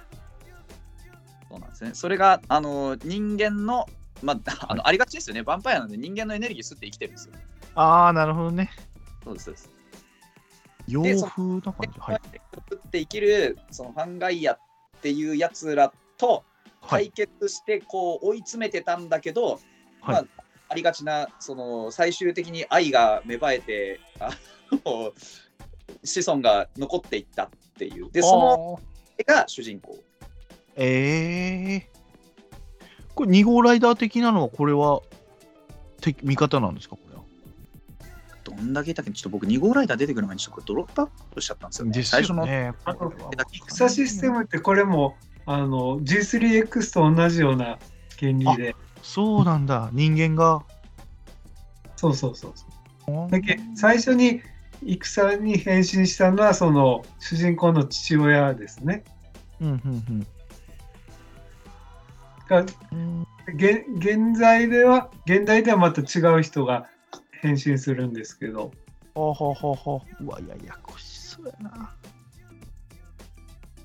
[1.52, 1.92] そうなんですね。
[1.94, 3.86] それが、あの、人間の、
[4.24, 4.38] まあ、
[4.72, 5.42] あのありがちですよね。
[5.42, 7.34] ヴァンパイアなんで人間のエネルギー吸って生きてるんですよ。
[7.76, 8.72] ああ、なるほどね。
[9.24, 9.70] そうです、そうです。
[10.88, 12.00] 洋風な感じ。
[12.00, 12.22] はい。
[12.54, 14.60] 作って生きるそのファンガイアっ
[15.02, 16.44] ていうやつらと
[16.80, 17.12] はい。
[17.12, 19.60] 対決してこう追い詰めてたんだけど、はい
[20.02, 20.26] まあ、
[20.70, 24.32] ありがちなその最終的に愛が芽生えてあ
[24.72, 25.14] の
[26.04, 28.80] 子孫が残っていったっていうでその
[29.18, 30.04] 絵が主人公
[30.84, 31.90] ええ
[33.14, 35.02] これ2号ライダー的なのはこれは
[36.02, 37.22] 敵味方なんですかこれは？
[38.44, 42.04] どんだけいたっけちょっと僕2号ライダー出てくる前にちょっとドロップアップしちゃったんですよね。
[42.04, 45.16] 最初のねあのこれは戦システムってこれも
[45.46, 47.78] あの G3X と同じような
[48.20, 49.90] 原理で、そうなんだ。
[49.94, 50.64] 人間が。
[51.96, 53.30] そうそうそうそう。
[53.30, 54.42] だけ最初に
[54.82, 59.04] 戦に変身したのはその主人公の父親ですね。
[59.60, 60.28] うんうんがうん
[62.60, 66.88] 現現在では現代ではまた違う人が
[67.42, 68.72] 変身するんですけど、
[69.16, 70.24] ほうほうほうほう。
[70.24, 71.96] うわややこしそうやな。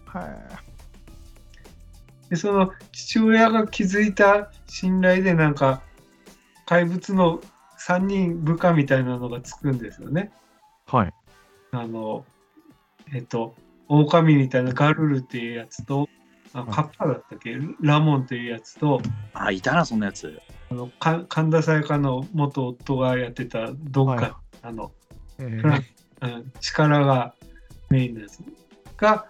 [0.07, 0.31] はい。
[2.31, 5.83] でその父親が築いた信頼でなんか
[6.67, 7.41] 怪物の
[7.79, 10.33] 3人部下みたいなのがつくんですよね。
[10.87, 11.15] はい。
[11.71, 12.25] あの
[13.15, 13.55] えっと
[13.89, 16.09] 狼みたいなガルルっていうやつと
[16.59, 17.59] あカッパだったっけ？
[17.83, 19.03] ラモンっていうやつと。
[19.35, 20.41] あいたなそんなやつ。
[20.71, 24.33] あのか神田沙也加の元夫がやってたどっか、はい。
[24.63, 24.91] あの
[25.39, 25.83] えー
[26.61, 27.35] 力が
[27.91, 28.41] メインのやつ。
[28.97, 29.27] が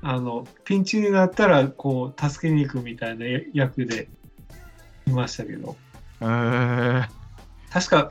[0.00, 4.08] あのピンチになったらこう助けに行くみたいな役で
[5.06, 5.76] いましたけど。
[6.22, 7.08] えー。
[7.70, 8.10] 確か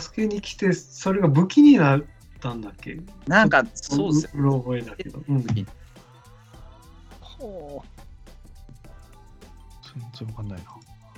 [0.00, 2.02] 助けに来てそれが武器になっ
[2.40, 2.98] たんだっけ？
[3.26, 5.44] なんかそうですようろ覚えだけど、うん、
[7.42, 7.88] ほう。
[10.16, 10.64] 全然わかんないな。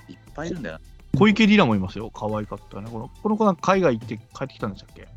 [0.09, 0.79] いっぱいいるんだよ
[1.17, 2.11] 小池里奈もいますよ。
[2.11, 2.89] 可愛かったね。
[2.91, 5.03] このこの子なんか海外行って帰ってきたんでしたっけ？
[5.03, 5.09] こ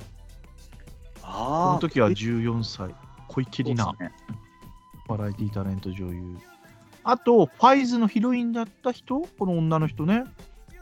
[1.22, 2.94] あの時は14歳。
[3.26, 4.12] 小池里奈ね、
[5.08, 6.38] バラエティタレント女優。
[7.04, 10.24] あと、ファイズのヒロインだった人、この女の人ね、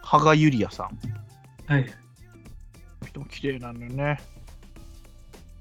[0.01, 0.99] 羽賀ゆりやさん。
[1.67, 1.85] はい。
[1.87, 1.93] こ
[3.03, 4.21] の人も綺麗なのよね。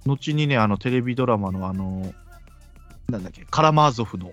[0.05, 2.13] 後にね、あのテレビドラマのあの、
[3.09, 4.31] なんだっけ、カラマーゾフの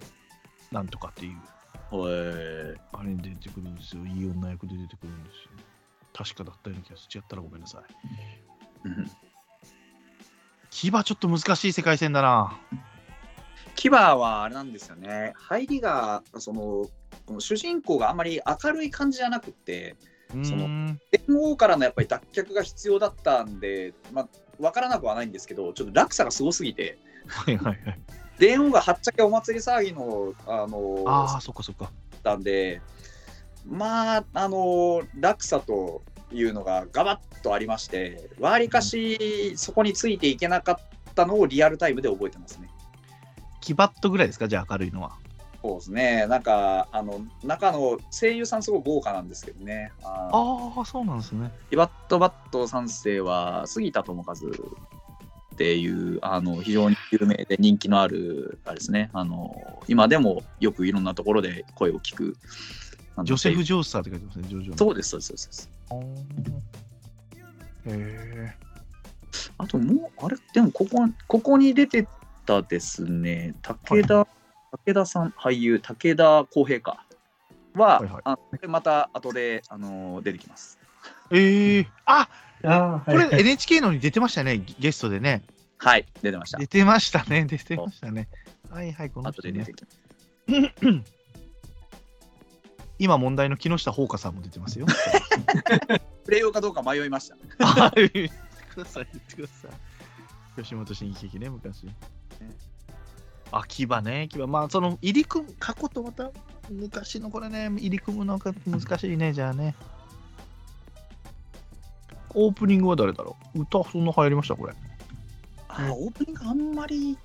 [0.72, 4.04] なんとかっていう、あれに出てくるんですよ。
[4.04, 5.50] いい女役で出てくるんですよ。
[6.14, 7.20] 確かだったような気がする。
[7.20, 7.82] 違ったらごめんなさ
[8.84, 8.88] い。
[8.88, 9.10] うん
[10.70, 12.58] 牙ちょっと難しい世界線だな。
[13.74, 16.88] キバはあれなんですよね入りがその
[17.26, 19.96] この主人公があんまり明るい感じじゃなくって
[20.42, 21.00] そのん。
[21.10, 28.00] 電王からのやっぱり脱却が必要だったんで、まあ、分からなくはないんですけどちょっと落差がすごすぎてはいはいはい。
[28.42, 31.84] 電王がはっちゃけお祭り騒ぎのあのああ、そっかそっか。
[31.84, 31.88] っ
[32.24, 32.80] たんで
[33.64, 36.02] まああの落差と
[36.32, 40.78] いうのがガバッとありましてわりかしそこについていけなかっ
[41.14, 42.68] たのをリアルタイムで覚えてますね。
[43.60, 44.48] キバットぐらいですか？
[44.48, 45.12] じゃあ明るいのは。
[45.62, 50.28] そうですねなんかあの中の声優さんすごい豪華なんですけどねあ
[50.76, 51.52] ああ、そうなんですね。
[51.70, 54.34] イバットバット3世は杉田智和
[55.62, 59.10] っていうあの非常に有名で人気のあるあれですね。
[59.12, 62.36] あの今でもよくいろんなところで声を聞く。
[63.22, 64.76] ジョセフ・ジョースターって書いてますね、ジョジョの。
[64.76, 65.70] そうですそうですそうです。
[67.86, 68.54] へえ。
[69.58, 72.08] あともうあれでもここここに出て
[72.44, 73.54] たですね。
[73.62, 74.26] 武田、
[74.84, 77.06] 武田さん俳優武田浩平か。
[77.76, 78.22] は、はいはい。
[78.24, 80.80] あまた後であの出てきます。
[81.30, 82.28] ええあ
[82.64, 85.42] ああこれはい NHK のに出てましたね、ゲゲストでね。
[85.84, 88.28] はい出てました出てましたね、出てましたね。
[88.70, 89.74] はいはい、この人ね後で出て。
[89.74, 89.82] き
[90.84, 91.12] ます
[93.00, 94.86] 今問題の木下ほうかさんも出てますよ。
[96.24, 98.30] プレイ用かどうか迷いましたはい、言って
[98.74, 99.68] ください、言ってくださ
[100.56, 100.62] い。
[100.62, 101.88] 吉本新喜劇ね、昔。
[103.50, 104.38] あ、牙ね、牙。
[104.46, 106.30] まあ、その、入り組む、過去とまた
[106.70, 109.74] 昔のこれね、入り組むのが難しいね、 じゃあね。
[112.34, 113.62] オープニングは誰だろう？
[113.62, 114.74] 歌そんな流行りましたこれ。
[115.74, 117.18] あーオープニングあんまり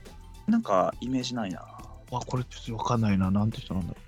[0.47, 1.59] なんかイメージないな。
[1.59, 3.29] あ、これちょっとわかんないな。
[3.29, 3.99] なんて人なんだろ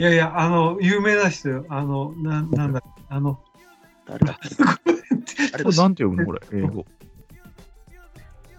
[0.00, 1.64] いやいや、あの、有名な人よ。
[1.68, 3.38] あの、ななんだ、あの、
[4.06, 4.32] 誰だ
[5.52, 5.58] あう。
[5.58, 6.26] れこれなんて読むの？
[6.26, 6.86] これ、英語。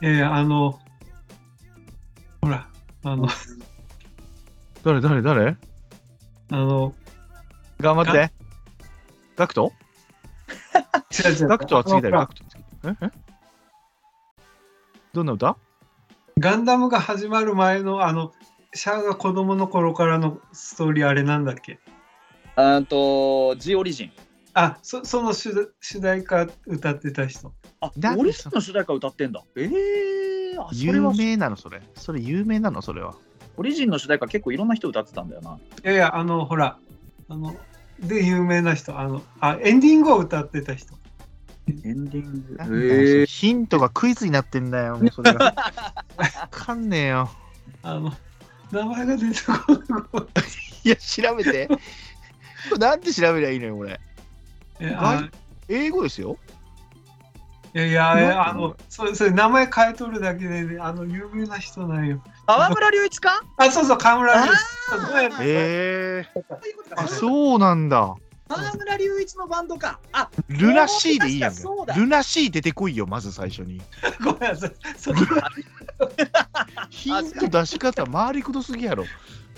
[0.01, 0.79] いやいや、あの、
[2.41, 2.67] ほら、
[3.03, 3.27] あの、
[4.83, 5.57] 誰誰誰？
[6.51, 6.93] あの、
[7.79, 8.31] 頑張って。
[9.35, 9.73] ガクト？
[11.11, 11.47] 違う違う。
[11.47, 12.63] ガクトは次だよ、ガクトは次。
[13.05, 13.30] ええ？
[15.13, 15.57] どんな歌？
[16.39, 18.31] ガンダムが始まる前の、あの、
[18.73, 21.79] シャアが子供の頃からのストーリー、あれなんだっけ？
[22.55, 24.11] あーと、ジオリジン。
[24.53, 27.53] あそその主題主題歌歌ってた人。
[27.79, 28.61] あオリジンの？
[28.61, 29.43] 主題歌歌ってんだ。
[29.55, 31.81] ええー、あそれ有は名なの、それ。
[31.95, 33.15] それ有名なの、それは。
[33.57, 35.57] オリジンの主題歌結構いろんな人歌ってたんだよな。
[35.83, 36.77] いやいや、あの、ほら、
[37.27, 37.55] あの、
[37.99, 40.95] で、有名な人、あの、あ、エンディングを歌ってた人。
[41.67, 42.75] エンディング。
[42.87, 45.45] ええヒントがクイズになってんだよ、 もうそれが。
[45.45, 45.53] わ
[46.49, 47.29] かんねえよ。
[47.83, 48.13] あの、
[48.71, 50.41] 名前が出てこない。
[50.83, 51.69] いや、調べて。
[52.79, 53.99] なんて調べりゃいいのよ、これ。
[54.79, 55.29] えはあ
[55.67, 56.37] 英語ですよ。
[57.73, 62.21] いやいや、あの、それ、それ名前変えとるだけで、ね、あの、有名な人なんよ。
[62.45, 63.41] 河村隆一か？
[63.57, 65.41] あ、そうそう、河村隆あ一。
[65.41, 68.13] ええそういうことかあ、そうなんだ。
[68.51, 69.99] 河村隆一のバンドか。
[70.11, 71.53] あルナシーでいいやん。
[71.95, 73.81] ルナシー出てこいよ、まず最初に。
[74.23, 74.71] ごめんなさい。
[74.97, 75.13] そ
[76.89, 79.05] ヒント出し方、回りくどすぎやろ。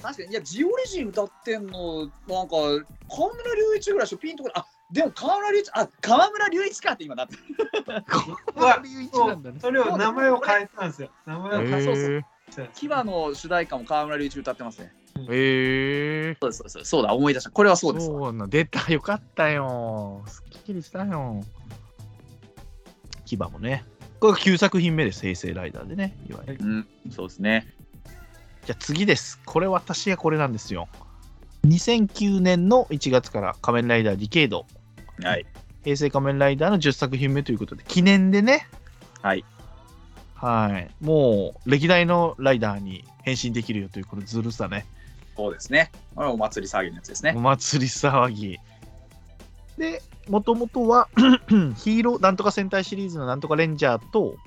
[0.02, 4.64] 確かに、いや、ジオリジン歌ってんの、なんか、河村隆一ぐらいしかピンとこない。
[4.64, 7.36] あでも河村隆一、あ河村隆一かって今なって。
[8.60, 9.56] わ龍一そなんだね。
[9.58, 11.10] うそれを名前を変えたんですよ。
[11.26, 12.26] 名前を変えそうそう
[12.66, 14.94] えキバの主題歌も河村隆一歌ってますね。
[15.16, 16.90] ー、えそうです、そうです。
[16.90, 17.52] そうだ、思い出した。
[17.52, 18.20] これはそー、うですわ。
[18.20, 20.24] そうなん出た、よかったよ。
[20.28, 21.44] すっきりしたよ。
[23.26, 23.86] 牙もね。
[24.20, 26.18] これが9作品目です、平成ライダーでね。
[26.30, 27.68] いわゆるうん、そうですね。
[28.66, 29.40] じゃあ次です。
[29.46, 30.88] これ私はこれなんですよ。
[31.66, 34.66] 2009年の1月から仮面ライダーディケイド、
[35.22, 35.46] はい。
[35.84, 38.68] 平成仮面ライダーの10作品目ということで、記念でね、
[39.22, 39.46] はい。
[40.36, 44.86] はい、もう歴代のライダーに変身できるよというこのずるさね、
[45.36, 45.92] そうですね。
[46.16, 47.40] これはお祭り騒ぎのやつですねお。
[47.40, 48.60] 祭り騒ぎ。
[49.78, 51.10] で、もともとは
[51.78, 54.38] ヒーローなんとか戦隊シリーズのなんとかレンジャーと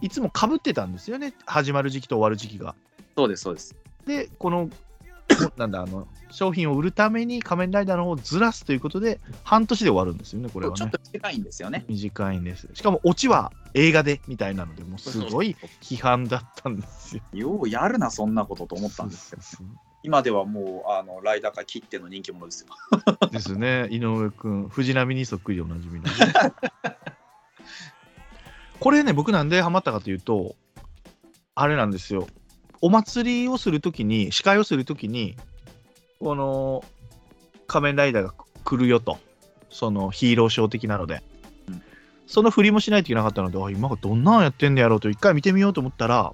[0.00, 2.74] いつもかぶってたんですよね、始まる時期と終わる時期が。
[3.16, 3.74] そうです、そうです。
[4.06, 10.98] で、この、こ なんだ、あの、商品を売るために仮面ライダーの方をずらすということで、半年で終わるんですよね、これはねちょっと。
[11.12, 11.84] 短いんですよね。
[11.88, 12.68] 短いんです。
[12.74, 17.22] しかも、オチは映画でみたいなので、もうすごい批判だったんですよ。
[17.32, 19.66] ようやるな、そんなことと思ったんですけど、そう
[20.06, 22.68] 今ではもう、あの、ライダー界切っての人気者ですよ。
[23.32, 26.06] ですね、井上君、藤波にそっくりでおなじみの。
[28.78, 30.54] これね、僕なんでハマったかというと、
[31.56, 32.28] あれなんですよ。
[32.80, 35.36] お祭りをするときに、司会をするときに、
[36.20, 36.84] この
[37.66, 39.18] 仮面ライダーが来るよと、
[39.70, 41.24] そのヒーローショー的なので、
[41.68, 41.82] うん
[42.28, 46.32] その振りもしないといけなかったので、あ今がどんなんやってんのやろうと、一回見てみようと思ったら、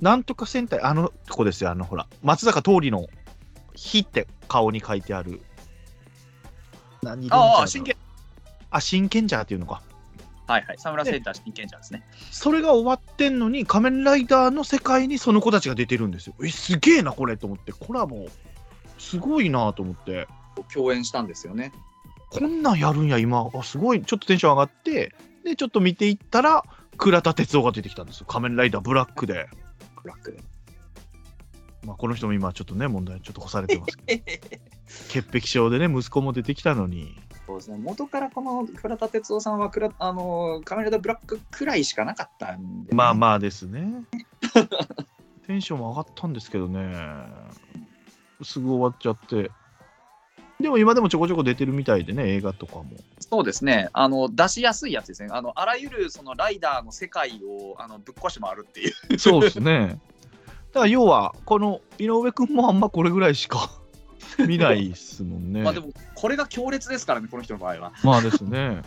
[0.00, 3.06] なんとか戦隊、あの子ですよ、あのほら、松坂桃李の
[3.74, 5.40] 火って顔に書いてある。
[7.02, 7.96] 何ああ、真剣。
[8.70, 9.82] あ、真剣ジャーっていうのか。
[10.46, 10.78] はいはい。
[10.78, 12.04] サムラセンター真剣者ですね。
[12.30, 16.34] それが終わってんのに、仮面ライダーの世界にその子たちが出てるんですよ。
[16.42, 18.26] え、すげえな、これと思って、コラボ、
[18.98, 20.28] すごいなと思って、
[20.72, 21.72] 共演したんですよね。
[22.30, 26.64] こんなんやるんや、今、あすごい、ちょっとテンション上がって、で、ちょっと見ていったら、
[26.96, 29.48] 倉田哲夫が出てきたんですよ、仮面ライダーブラックで。
[30.06, 30.38] ブラックで。
[31.84, 34.22] まあ、この人も今、ちょっとね、問題ちょっと干されてますけど、
[35.10, 37.16] 潔癖症でね、息子も出てきたのに、
[37.46, 37.78] そうですね。
[37.78, 44.04] 元からこの倉田哲夫さんは、あの、カメラダブラックくらいしかなかったんで、まあまあですね。
[45.46, 46.92] テンションも上がったんですけどね、
[48.42, 49.52] すぐ終わっちゃって。
[50.58, 52.86] でも今でもちょこちょこ出てるみたいでね、映画とかも。
[53.30, 53.88] そうですね。
[53.92, 55.30] あの、出しやすいやつですね。
[55.32, 59.18] あの、あらゆるそのライダーの世界をあのぶっ壊し回るっていう。
[59.18, 59.98] そうですね。
[60.72, 63.70] だから要は、この井上君もあんまこれぐらいしか
[64.46, 65.62] 見ないですもんね。
[65.62, 67.92] まあでも、これが強烈ですからね、この人の場合は。
[68.04, 68.82] まあですね。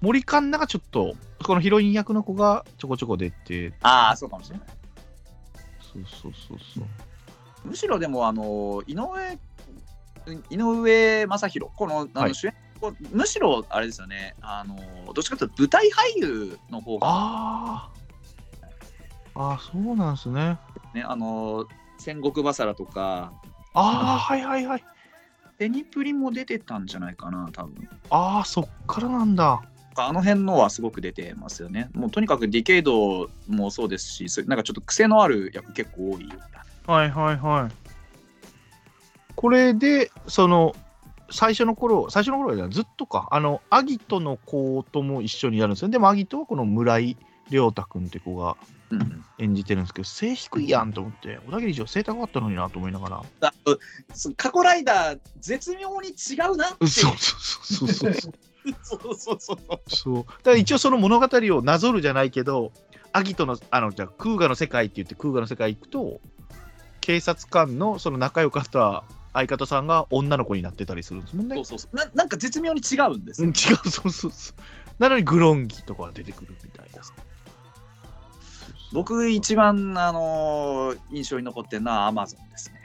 [0.00, 4.66] 森カンナがちょっと、このヒロイン役の子がちょこちょこ出て、ああ、そうかもしれない。
[5.92, 7.68] そうそうそうそう。
[7.68, 9.38] むしろでも、あの、井上、
[10.50, 12.54] 井上正弘、このあはいの主演、
[13.10, 14.76] むしろあれですよね、あの、
[15.12, 17.90] どっちかというと舞台俳優の方が、あ
[19.34, 19.50] あ。
[19.50, 20.58] ああ、そうなんですね。
[20.94, 21.66] ね、あの、
[21.98, 23.32] 戦国バサラとか、
[23.74, 24.84] ああ、はいはいはい。
[25.58, 27.88] テニプリも出てたんじゃないかな、多分。
[28.10, 29.62] ああ、そっからなんだ。
[29.94, 31.90] あの辺のはすごく出てますよね。
[31.92, 36.28] もうとにかくディケイドもそうですし、なんかちょっと癖のある役結構多い。
[36.86, 37.92] はいはいはい。
[39.36, 40.74] これで、その、
[41.32, 45.88] 最初の頃、最初の頃じゃないずっとか、あの、アギトの子とも一緒にやるんですよ。
[45.88, 47.16] でも、アギトはこの村井
[47.50, 48.56] 亮太君って子が
[48.92, 53.22] うん、演じてるんですけど、背低いやんと思って、小田切城背高かったのになと思いながら。
[54.36, 56.86] 過去ライダー、絶妙に違うなって。
[56.86, 58.32] そうそうそうそうそう。
[58.82, 59.58] そうそうそう。
[59.88, 62.72] そうだから一応その物語をなぞるじゃないけど、
[63.12, 66.20] アギトの、あの、じゃあクーガの世界って言って、クーガの世界行くと、
[67.00, 71.56] 警察官のその仲良かった相方さんが女の子になってたりするんですもんね。
[71.56, 73.52] そうそうそうななんか絶妙に違うんですう違う、
[73.90, 74.62] そうそうそう。
[74.98, 77.02] なのにグロンギとかが出てくるみたいな。
[78.92, 82.80] 僕一番、あのー印象に残ってるのはアマゾンですね。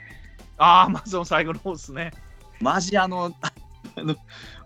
[0.56, 2.12] ああ、まず最後の方ですね。
[2.60, 3.32] マジあの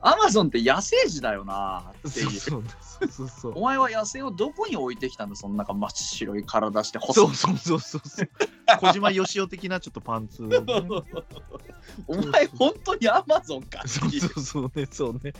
[0.00, 2.30] アマゾンって野生児だよなっていう。
[2.30, 2.64] そう
[3.08, 3.52] そうそう。
[3.56, 8.30] お前は野生をどこに置いてきたんだそのなんか真っ白い体して細いそうそうそうそうそう。
[8.80, 10.58] 小島よしお的なちょっとパンツをね、
[12.06, 13.82] お前本当にアマゾンか？
[13.86, 15.32] そうそうそうね、そうね。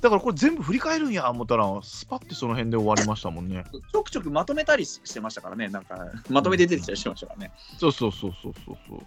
[0.00, 3.64] だからこれ全部振り返るんや思ったら、スパってその辺で終わりましたもんね。
[3.92, 5.98] ちょくちょくまとめたりししてましたからねなんか
[6.30, 9.00] まとめて出てきたりしてましたからね、そうそうそうそうそうそう。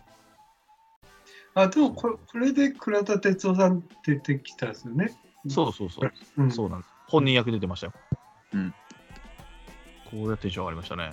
[1.56, 5.18] あでもこれこれで倉田哲夫さん出てきたんですよね。
[5.48, 6.12] そうそうそう。
[6.38, 6.90] うん、そうなんです。
[7.08, 7.94] 本人役出てましたよ。
[8.54, 8.74] うん。
[10.10, 11.12] こうやってテンション上がりましたね。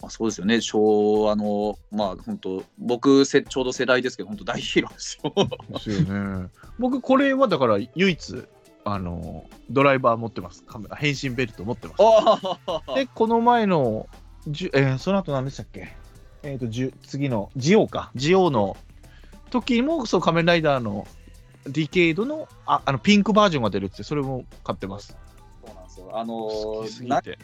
[0.00, 5.32] まあ、そうですよね昭和のまあ本当僕せちょうど世代ですけど本当大ヒーローですよ
[5.70, 6.48] ですよね。
[6.78, 8.44] 僕、これはだから唯一、
[8.84, 10.62] あの、ドライバー持ってます。
[10.62, 11.96] カメラ、変身ベルト持ってます。
[12.00, 14.06] あで、この前の、
[14.46, 15.96] じゅえーその後何でしたっけ？
[16.42, 18.10] えっ、と、じゅ次の、ジオウか。
[18.14, 18.76] ジオウの
[19.50, 21.06] 時も、そう、仮面ライダーの
[21.64, 25.16] ディケイドのああのピンクバージョンが出るって、それも買ってます。
[25.64, 27.38] そうなんですよあの好きすぎな て。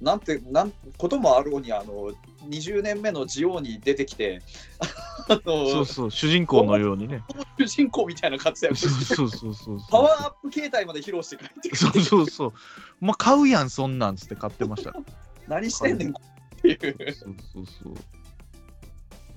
[0.00, 2.10] なんてなんこともあろうにあの
[2.48, 4.40] 20年目のジオウに出てきて
[5.28, 7.22] あのそうそう、主人公のようにね。
[7.58, 9.90] 主人公みたいな活躍そうそうそうそうそう。
[9.90, 12.52] パワーアップ形態まで披露して帰ってくるそうそうそう。
[13.00, 14.94] まあ、買うやん、そんなんつって買ってました。
[15.46, 16.14] 何してんねん
[16.72, 17.94] いうそうそうそう。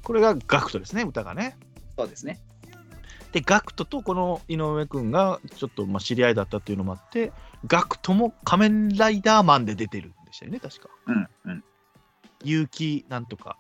[0.04, 1.58] これがガクトですね、歌がね。
[1.98, 2.40] そうですね
[3.32, 7.32] で、ガクトとこの井上くんがちょっとまあ知り合いだったっていうのもあって、
[7.66, 10.90] ガクトも仮面ライダーマンで出てるんでしたよね、確か。
[11.08, 11.64] うんうん
[12.44, 13.58] 結城なんとか。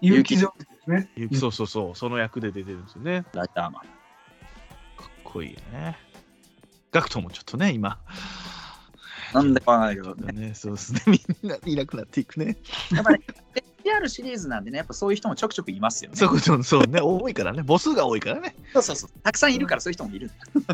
[0.00, 1.10] 有機上手ですね。
[1.16, 3.24] 結城そうそうそう、その役で出てるんですよね。
[3.32, 3.86] ライダーマンか
[5.06, 5.96] っこいいね。
[6.90, 7.98] ガクトもちょっとね、今。
[9.36, 11.02] なんでかわかんないけどねね、そうですね。
[11.06, 12.56] みんないなくなっていくね。
[12.92, 13.22] やっぱり
[13.84, 17.62] SPR シリーズなんでねやっぱそういう人もちょくちょくいますよねそういうそうね、多いからね。
[17.66, 18.56] 母数が多いからね。
[18.72, 20.66] そうそうそうたくさんいるからそういう人もいるそう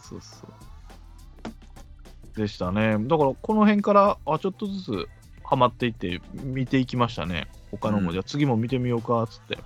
[0.00, 2.38] そうそう。
[2.38, 2.98] でしたね。
[3.00, 5.08] だからこの辺からあちょっとずつ
[5.42, 7.48] ハマっていって見ていきましたね。
[7.70, 9.58] 他のも、うんじゃあ次も見てみようかっつって。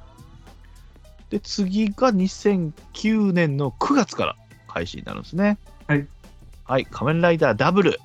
[1.30, 4.36] で、次が2009年の9月から
[4.68, 5.58] 開始になるんですね。
[5.86, 6.06] はい。
[6.64, 7.98] はい、仮面ライダーダブル。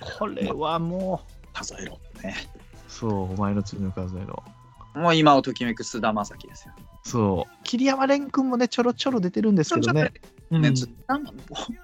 [0.00, 1.20] これはも
[1.52, 2.36] 数えろね
[2.88, 4.42] う、そう、お前の罪を数えろ。
[4.94, 6.74] もう今をときめく菅田将暉ですよ
[7.04, 10.12] そう、桐山蓮君もね、ちょろちょろ出てるんですけどね。
[10.50, 11.32] うんね、つなんか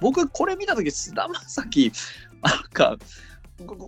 [0.01, 1.93] 僕これ見た時菅田将暉
[2.43, 2.97] なんか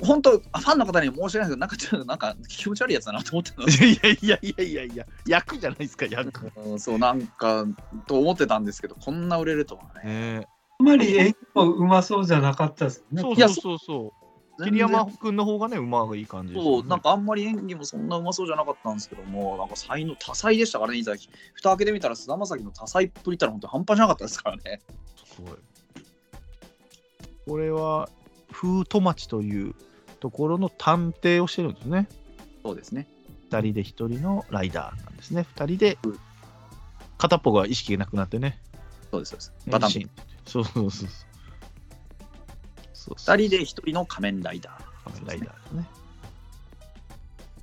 [0.03, 6.53] 本当ファンの方には申し訳ないけどなんかちょっとなんか気持ち悪いやつだなと思ってたの いやいやいやいやいや、役じゃないですか、役。
[6.57, 7.67] うんそうなんか
[8.07, 10.49] と思ってたんですけどこんな売れるとはねね
[10.79, 13.21] あんまり演技もうまそうじゃなかったですね。
[13.21, 14.18] そういやそうそうそう。
[14.59, 16.61] 桐山君の方がね、馬がいい感じね。
[16.61, 21.15] そうなんかあんまり演技もそんなうまそうじゃなかったんですけどもなんか才能多彩でしたからねいざ
[21.55, 24.81] 蓋開けてみたら菅田将暉の多彩っぷりったら本当半端じゃなかったですからね。
[25.25, 25.57] すごい。
[27.47, 28.11] これは、
[28.53, 29.75] 風戸町という
[30.21, 32.09] ところの探偵をしてるんですね。
[32.63, 33.07] そうですね。
[33.51, 35.47] 2人で1人のライダーなんですね。
[35.57, 36.19] 2人でうん、
[37.17, 38.59] 片っぽが意識がなくなってね。
[39.11, 39.53] そうですそうです。
[39.69, 40.11] バタン変身
[40.47, 41.09] そうそうそう
[42.99, 43.19] そう。
[43.19, 45.87] そう2人で1人の仮面ライダー仮面ライダーですね。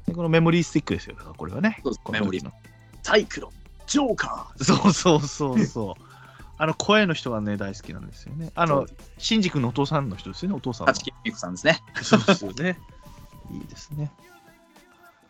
[0.08, 1.82] でこのメモリースティックですよ、これはね。
[2.12, 2.42] メモリ
[3.04, 3.52] サイクロン
[3.86, 6.04] ジョーカーそうそうそうそう。
[6.58, 8.52] あの声の人がね、大好きなんですよね。
[8.56, 10.94] あの、シンジ君のお父さんの人ですよね、お父さんの。
[10.94, 12.80] 立木さんですねそうですよね。
[13.52, 14.12] いいですね。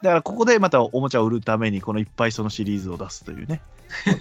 [0.02, 3.62] だからここでまたおもちゃを売るために、このいっぱいそのシリーズを出すというね。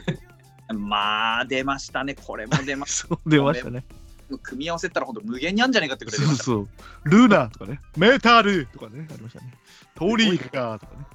[0.72, 3.84] まあ出ましたねこれも出まし そう出ましたね。
[4.24, 6.68] た組み合わせたら本当無限にあんじゃねえかってくそうそう。
[7.04, 7.80] ルナとかね。
[7.96, 9.54] メタルとかね、ありましたね。
[9.94, 11.06] トリーカーとかね。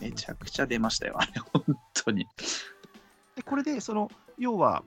[0.00, 2.26] めちゃくちゃ出ましたよあれ本当に
[3.36, 4.82] でこれで、その、要は、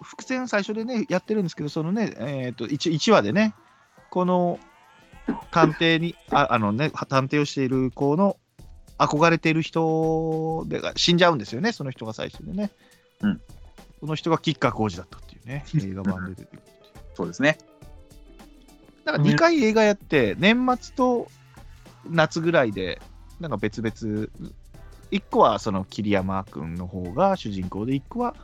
[0.00, 3.54] 伏線最初でね、やってるんですけど、そのね、えっ、と1、1話でね、
[4.10, 4.58] この
[5.50, 8.36] 探偵に、ああのね、探偵をしている子の
[8.98, 12.70] 憧れている人でが死んじゃうんですよね、その人が最初でね。
[13.20, 13.40] うん。
[14.00, 16.62] その人が吉川晃司だったっていうね、 映画版で出てくる。
[17.14, 17.58] そうですね
[19.04, 21.28] なんか2回映画やって、年末と
[22.08, 23.00] 夏ぐらいで、
[23.40, 24.28] なんか別々、
[25.10, 28.34] 1個はその桐山君の方が主人公で、1個は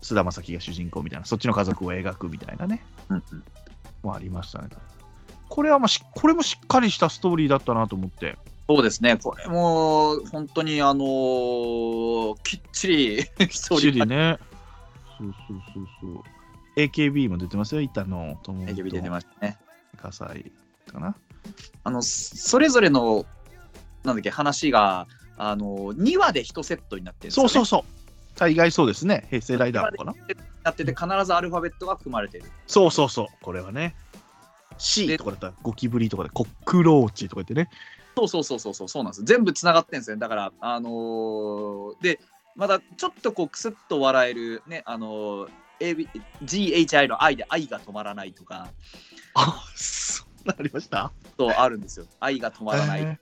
[0.00, 3.44] 菅田将暉が主人公みたいな、そっちの家族を描くみたいなね、うんうん
[4.02, 4.68] もありましたね。
[5.48, 8.36] これはまあし、これもしっかりしたストーリーだったなと思って、
[8.68, 14.38] そうですね、これも本当にあのーきっちり ストーチリーリね。
[15.18, 16.33] そうそうそうそう。
[16.76, 19.58] AKB も出てますよ、板野友テレビ出てましたね。
[19.96, 20.52] 葛西
[20.92, 21.14] かな。
[21.84, 23.26] あのそれぞれの
[24.02, 25.06] なんだっけ話が
[25.36, 27.48] あの2話で1セットになってるんですよ、ね。
[27.48, 28.38] そうそうそう。
[28.38, 29.26] 大概そうですね。
[29.30, 30.14] 平成ライダーかな。
[30.64, 32.44] なってて必ずアルファベットが組まれてる。
[32.66, 33.26] そうそうそう。
[33.42, 33.94] これはね。
[34.78, 37.68] C でとかだったらゴキブリとかでコックローチとか言ってね。
[38.16, 39.24] そうそうそうそうそうそうなんです。
[39.24, 40.16] 全部つながってんですよ。
[40.16, 42.20] だからあのーで
[42.56, 45.48] まだちょっとこうクスッと笑えるねあのー
[45.80, 46.06] AB
[46.42, 48.68] GHI の愛で愛が止まらないとか
[49.34, 51.12] あ、そんなありました？
[51.36, 52.06] とあるんですよ。
[52.20, 53.18] 愛が止まらないへ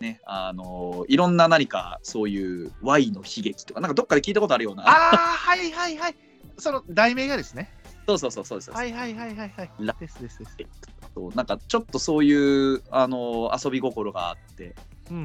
[0.00, 4.82] ねあのーいろんな何かそういう Y の悲劇とかなんかどっかで聞いたことあるような。
[4.84, 6.16] ーああ、はいはいはい。
[6.58, 7.70] その題名がですね。
[8.06, 8.70] そうそうそうそうです。
[8.70, 9.96] はいはいはいはいはいラ。
[9.98, 10.56] ですですです。
[11.14, 14.74] そうなんかちょっとそういうあのー遊び心があって
[15.10, 15.22] うんうん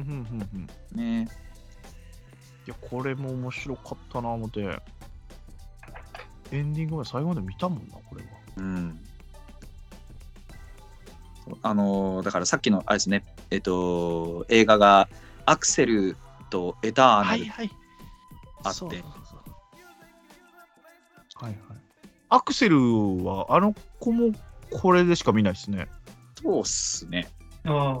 [0.56, 0.98] んうん。
[1.24, 1.28] ね。
[2.66, 4.62] いや、これも面白かったな、思って。
[6.52, 8.28] エンディングまで最後まで見たもんな、これは。
[8.58, 9.00] うん。
[11.62, 15.08] あのーだからさっきのあれですね、えっと、映画が
[15.44, 16.16] アクセル
[16.50, 17.44] とエターナル。
[18.64, 19.36] あってそうそうそ
[21.40, 21.78] うはいはい。
[22.28, 24.32] アクセルは、あの子も
[24.70, 25.88] これでしか見ないですね。
[26.40, 27.28] そうっすね。
[27.64, 28.00] あ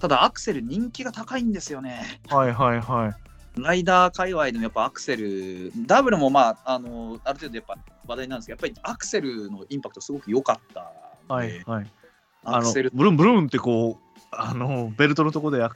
[0.00, 2.20] ただアクセル人気が高いんですよね。
[2.28, 3.29] はいはいはい。
[3.56, 7.76] ライダー界隈でもやっぱアクセル、ダブルもまあ、あのある程度やっぱ
[8.06, 10.92] 話題なんですけど、やっぱりアクセルのインパクトすごく良かった。
[11.32, 11.90] はいはい。
[12.44, 15.70] あのアクセル、ブルンブルンってこう、あの、ベルトのところであ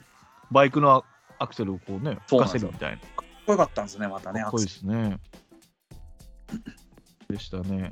[0.51, 1.03] バイクの
[1.37, 2.97] アクセルをこうね、吹かせるみたいな。
[2.97, 3.09] かっ
[3.45, 4.41] こよかったんですね、またね。
[4.41, 5.19] かっこいいですね。
[7.29, 7.91] でしたね。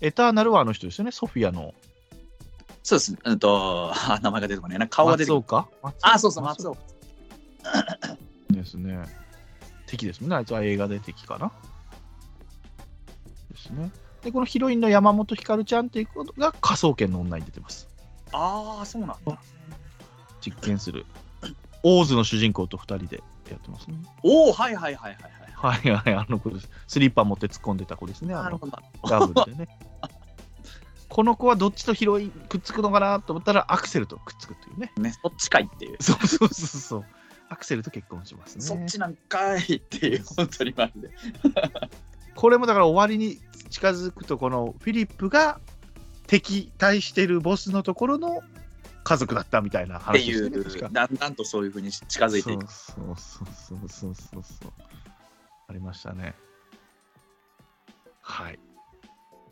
[0.00, 1.74] エターナルはあの人ですよね、ソフィアの。
[2.82, 3.16] そうです。
[3.24, 4.86] うんと、あ名前が出てこないな。
[4.86, 5.42] 顔が出てこない。
[5.42, 5.68] 松岡？
[6.02, 8.16] あ、そうそう、松岡岡。
[8.50, 9.02] ですね。
[9.86, 11.52] 敵ですもんね、あいつは映画で敵かな。
[13.50, 13.90] ですね。
[14.22, 17.88] で、このヒロインの山本ひかるちゃんっていうことが科捜研の女に出てます。
[18.32, 19.38] ああ、そうなんだ。
[20.40, 21.06] 実験する。
[21.82, 23.96] オーズの主人公と2人でやってますね。
[24.22, 25.44] おお、はいはいはいはいはい。
[25.54, 26.68] はいはい、あの子です。
[26.86, 28.34] スリッパ持って突っ込んでた子ですね。
[28.34, 28.60] あの。
[29.08, 29.68] ダブルでね。
[31.08, 34.92] この子はどっちとヒロインくっつくのかなと思ったらアクセルとくっつくというね。
[34.96, 35.96] ね、そっちかいっていう。
[36.02, 37.04] そうそうそうそう。
[37.54, 38.62] アクセルと結婚しますね。
[38.62, 41.10] そっちなんかいっていう、本当にマジで。
[42.34, 43.40] これもだから終わりに
[43.70, 45.60] 近づくとこのフィリップが
[46.26, 48.42] 敵対してるボスのところの
[49.04, 50.80] 家族だったみたいなって話いうですね。
[50.80, 52.72] 確かだんだんとそういうふうに近づいていく。
[52.72, 54.72] そうそうそうそうそうそう。
[55.68, 56.34] ありましたね。
[58.20, 58.54] はい。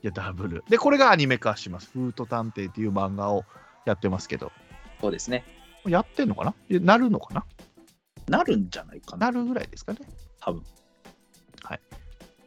[0.03, 0.65] いや、ダブル。
[0.69, 1.91] で、これがアニメ化します。
[1.93, 3.45] フート探偵っていう漫画を
[3.85, 4.51] やってますけど。
[5.01, 5.45] そうですね。
[5.87, 6.55] やってんのかな？
[6.81, 7.45] なるのかな？
[8.37, 9.27] なるんじゃないかな。
[9.27, 10.01] なるぐらいですかね。
[10.41, 10.63] 多分。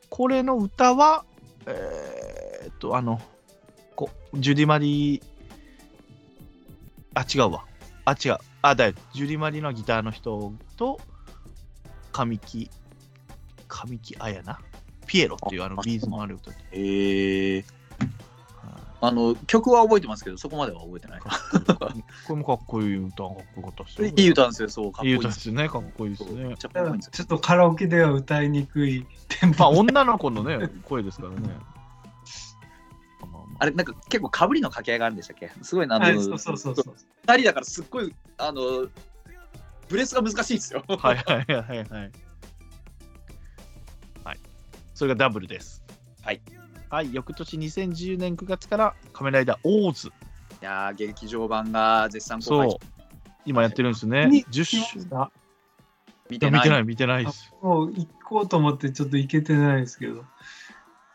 [0.10, 1.26] これの歌は、
[1.66, 3.20] えー、っと、あの、
[3.96, 5.24] こジュディ・マリー、
[7.14, 7.66] あ、違うわ。
[8.06, 8.38] あ、違う。
[8.62, 8.94] あ、だよ。
[9.14, 11.02] ジュディ・マリーのギターの人と、
[12.14, 12.70] 神木、
[13.68, 14.60] 神木彩な？
[15.06, 16.58] ピエロっていうあのあビーズのある歌で。
[16.72, 17.62] へえ。
[17.62, 17.75] はい
[19.08, 21.20] あの、曲は覚えてますけど、そこまでは覚えてない。
[21.22, 21.30] こ
[22.30, 24.08] れもかっこいい歌、かっこよかったですよ。
[24.08, 25.20] いい歌ですよ、そう、かっこいいです。
[25.20, 25.70] 歌ですね。
[25.70, 26.56] かっこいいですね。
[26.58, 26.70] ちょ
[27.24, 29.78] っとカラオケでは歌いにくいテンまあ、ポ。
[29.80, 31.38] 女の子のね、声ですからね。
[33.22, 35.50] まあれ、なんか結構かぶりの掛け合いがあるんでしたっけ？
[35.62, 36.96] すごいな、あの、はい、そうそうそうそう。
[37.28, 38.88] 二人だからすっごい、あの、
[39.88, 40.84] ブレスが難しいですよ。
[40.88, 42.12] はいはいはいはいはい。
[44.24, 44.40] はい。
[44.94, 45.84] それがダブルです。
[46.22, 46.42] はい。
[46.90, 50.08] はい、翌年2010年9月から仮面ライダーオーズ。
[50.10, 50.12] い
[50.62, 52.80] やー、劇場版が絶賛公開そう。
[53.46, 54.22] 今やってるんですね。
[54.22, 54.78] 10に見週。
[54.80, 55.32] ました
[56.30, 56.62] 見てない。
[56.62, 57.54] 見てない、見てないです。
[57.62, 60.24] もう行こうと思ってちょっと行けてないですけど、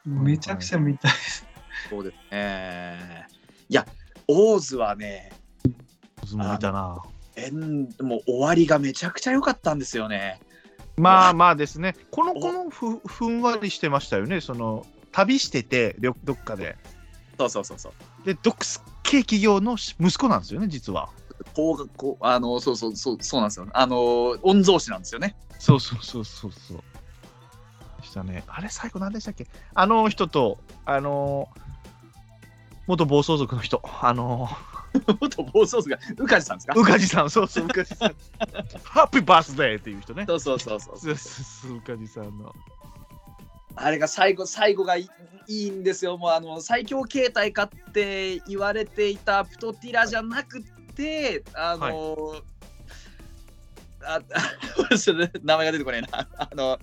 [0.05, 1.47] めちゃくちゃ見たいです。
[1.89, 3.27] そうですね。
[3.69, 3.87] いや、
[4.29, 5.33] オーズはね、
[6.23, 7.03] オーズも見たな。
[7.37, 10.41] えんもう終わりがめちゃくちゃ良かったんですよね。
[10.97, 11.97] まあまあですね。
[12.11, 14.41] この子もふふんわりしてましたよね。
[14.41, 16.77] その、旅してて、りょどっかで。
[17.39, 17.93] そうそうそうそう。
[18.27, 18.59] で、毒
[19.03, 21.09] 系企業の息子なんですよね、実は。
[21.55, 23.67] こうこうあのそうそうそうそうなんですよ。
[23.73, 25.35] あの御曹司なんですよね。
[25.59, 26.83] そうそうそうそうそう。
[28.01, 28.45] でしたね。
[28.47, 29.47] あれ、最後何でしたっけ？
[29.75, 31.49] あの人と、あの
[32.87, 34.49] 元暴走族の人、あの
[35.21, 36.75] 元暴走族が宇梶さんですか？
[36.77, 38.15] 宇梶さん、そうそう、宇梶さん。
[38.85, 40.25] ハッピーバースデーっていう人ね。
[40.27, 42.55] そうそうそうそうそうそうそう、宇梶さんの。
[43.77, 45.09] あれが最後最後がいい
[45.47, 46.17] いいんですよ。
[46.17, 50.63] もうあの最強形態かって言われていたプトティラじゃなく
[50.95, 52.37] てあの、
[54.05, 54.21] あ
[54.97, 56.09] ちょっと名前が出てこないな。
[56.39, 56.79] あの、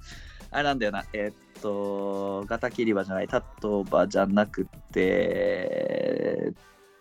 [0.52, 1.06] あれなんだよな。
[1.14, 6.54] えーっと、ガタキリバじゃない、タトバじゃなくて、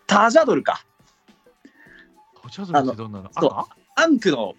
[0.05, 0.85] タジャドルか。
[2.41, 3.67] ポチャドルってどんなの？
[3.95, 4.55] アンクの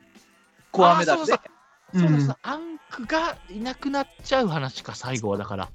[0.73, 1.58] コアメダルであ、そう
[1.95, 5.69] うんだそうだ、アンクがいなくなっちゃう話か、最後はだから。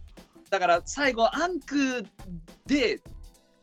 [0.50, 2.06] だから最後、アンク
[2.66, 3.02] で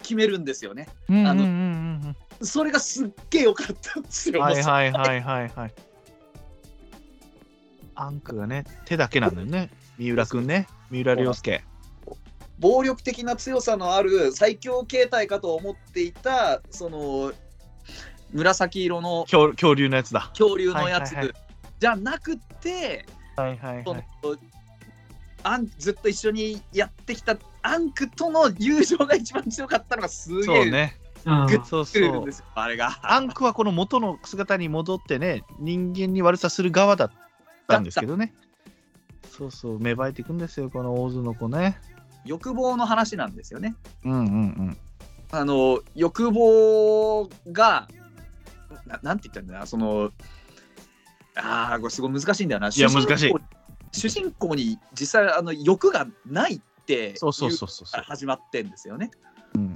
[0.02, 0.88] 決めるんですよね。
[1.08, 4.38] うんあのうんうんそれがすっげえ良かったんですよ。
[4.38, 5.72] うんはいはいはいはいはい。
[7.94, 9.70] アンクがね、手だけなんだよね。
[9.98, 10.66] 三浦くんね。
[10.90, 11.62] 三浦亮介。
[12.58, 17.32] 暴力的な強さのある最強形態かと思っていた、その、
[18.32, 20.30] 紫色の恐恐竜のやつだ。
[20.30, 21.34] 恐竜のやつはいはいは
[21.80, 23.06] じゃなくて、
[23.36, 24.02] はいはいその
[25.42, 30.96] アンずっと一緒にやってきたアンクとの友情が一番強かったのがすげえそうね。
[31.24, 32.32] うんグッそうそうくるんで。
[32.32, 32.98] すよ、あれが。
[33.02, 37.10] アンクはこの元の姿に戻ってね、人間に悪さする側だっ
[37.66, 38.34] たんですけどね。
[39.30, 41.78] そうそう、芽生えていくんですよ、この大津の子ね。
[42.26, 43.74] 欲望の話なんですよね。
[44.04, 44.26] うんうんう
[44.62, 44.76] ん。
[45.32, 47.88] あの欲望が
[48.86, 50.10] ななんて言ったんだよなその
[51.42, 52.68] ああこれすごい難しいんだよな。
[52.68, 53.34] いや難しい
[53.92, 58.02] 主人公に実際あの欲がないってそうそういそうそうそう。
[58.02, 59.10] 始まってんですよね。
[59.54, 59.72] うん、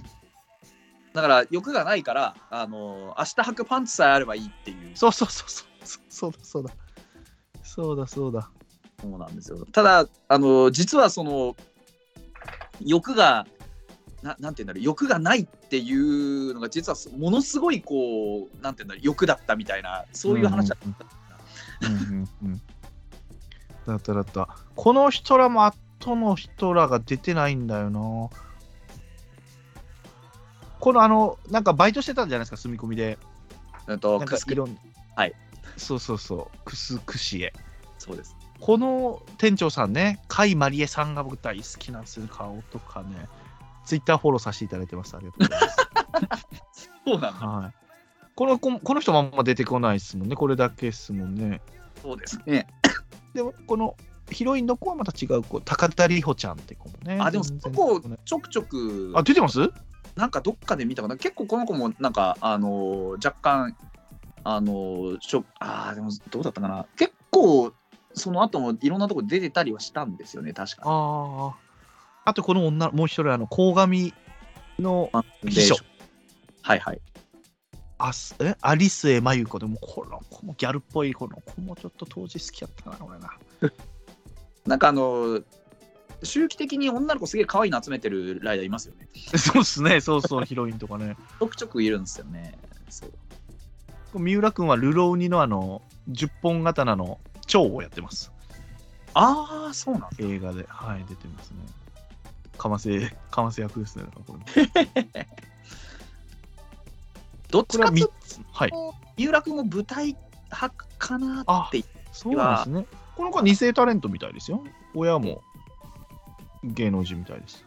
[1.13, 5.69] だから欲がないからあの明日履くパンツさえあればいいっていうそうそうそうそう。
[6.09, 6.71] そうだそうだ。
[7.63, 8.51] そうだそうだ。
[9.01, 9.67] そうなんですよ。
[9.73, 11.57] ただあの実はその
[12.81, 13.47] 欲が
[14.23, 20.87] ななんていうんだろう欲がないっていうのが実はものすごいこうなんていうんだろう欲だったみたいなそういう話だった。
[20.87, 21.24] うんうんうん。
[23.87, 24.49] だっただった。
[24.75, 28.01] この人らも後の人らが出てないんだよな。
[30.81, 33.19] このあの、なんかバイトしてたんじゃないですか、住み込みで。
[33.87, 34.79] うんとなんかいろん
[35.17, 35.35] はい。
[35.77, 36.59] そうそうそう。
[36.65, 37.53] くすくしえ。
[37.99, 38.37] そうです。
[38.61, 43.29] この店長さんね、甲斐まりえさんが僕大好きなんですよ、顔とかね。
[43.85, 45.17] ツイッターフォローさせていただいてます。
[45.17, 46.51] ありがとうございます。
[47.07, 47.47] そうなんだ。
[47.47, 47.84] はい。
[48.35, 50.37] この子この人もあんま出てこないですもんね。
[50.37, 51.61] これだけですもんね。
[52.03, 52.67] そうですね。
[53.33, 53.97] でも、この
[54.31, 57.19] ヒロインの子はまた違う子、高田里穂ちゃんって子もね。
[57.21, 59.71] あでもそこちょくちょくあ、出てます？
[60.17, 63.77] なんかどっかで見たかな結構この子もなんかあのー若干
[64.45, 67.73] あのーしょあーでもどうだったかな結構
[68.15, 71.55] その後もいろんなとこ出てたりはしたんですよね確かああ。
[72.27, 74.15] あと、この女、もう一人、あの、鴻上
[74.79, 75.11] の
[75.43, 75.51] に。
[75.51, 75.83] 秘書で
[76.63, 77.01] はいはい。
[78.07, 83.33] あすえアリスエマユコでも、この子もギャルっぽい、この子もちょっと当時好きやったな、俺な。
[84.67, 85.45] なんかあのー
[86.23, 89.09] 周期的に女の子すげえ可愛いの集めてるライダーいますよね。
[89.37, 91.17] そうっすね、そうそう、ヒロインとかね。
[91.39, 92.59] ちょくちょくいるんですよね。
[92.89, 98.33] そう三浦君はルローニのあの、10本刀の蝶をやってます。
[99.13, 100.11] ああ、そうなんだ。
[100.21, 101.59] 映画で、はい、出てますね。
[102.57, 104.05] かませ、かませ役ですね。
[104.27, 104.45] これも
[107.55, 108.41] どっこれは3ちかというとつ。
[108.53, 108.71] はい。
[109.17, 110.17] 三浦君も舞台
[110.51, 112.87] 派かなってそうなんですね。
[113.17, 114.65] この子は二世タレントみたいですよ。
[114.93, 115.43] 親も
[116.65, 117.65] 芸能人みたいです。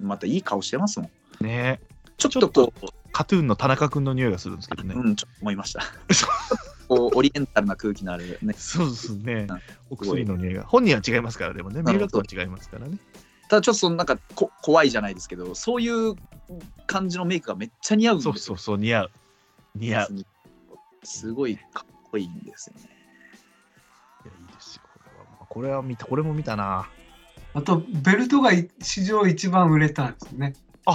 [0.00, 1.10] またいい顔してますも
[1.40, 1.44] ん。
[1.46, 1.78] ね
[2.16, 4.94] ちょっとこう、カトゥーンの田中君の匂いがするんですけどね。
[4.96, 5.82] うん、ちょっと思いました。
[6.12, 6.26] そ
[6.88, 8.52] こうオリエンタルな空気のあるね。
[8.54, 9.60] そうですねうん。
[9.90, 10.64] お薬の匂いが。
[10.64, 11.82] 本人は違いますから、でもね。
[11.82, 12.98] 三浦君は違いますからね。
[13.48, 16.14] ただちょっとそのなんかこ怖いじゃないですけど、そういう
[16.86, 19.10] 感じのメイクがめっちゃ似合うそうそうそう、似合う。
[19.74, 20.14] 似合う。
[20.14, 20.26] い
[21.02, 22.90] すごいかっこいいんですよね。
[24.24, 24.82] やいいですよ。
[24.94, 26.88] これは、これは見た、これも見たな。
[27.54, 28.50] あと、ベルトが
[28.80, 30.54] 史上一番売れたんですよね。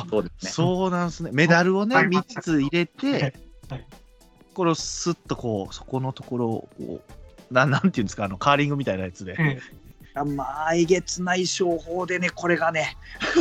[0.10, 0.52] そうですね。
[0.52, 1.32] そうなんですね。
[1.34, 3.34] メダルをね、はい3つ入れはいて
[3.70, 3.88] はい、
[4.54, 7.02] これをスッとこう、そこのところをこ
[7.50, 9.36] う、ななんていうんですか、あのカーリングみたいなやつで。
[9.40, 9.60] え
[10.24, 12.96] まあ、えげつない商法でね、これがね、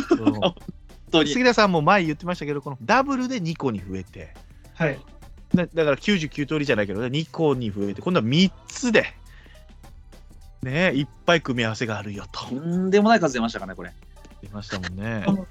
[0.09, 0.55] そう本
[1.11, 1.33] 当に。
[1.33, 4.35] 杉田さんも前言ってましたけど、このダブルで2個に増えて、え
[4.75, 4.99] はい。
[5.55, 9.07] だだから99通りじゃないけど、2個に増えて、今度は3つで、
[10.63, 13.93] ねいっぱい組み合わせがあるよととんでもない数出ましたかね、これ。
[14.43, 15.25] 言いましたもんね。
[15.27, 15.47] 本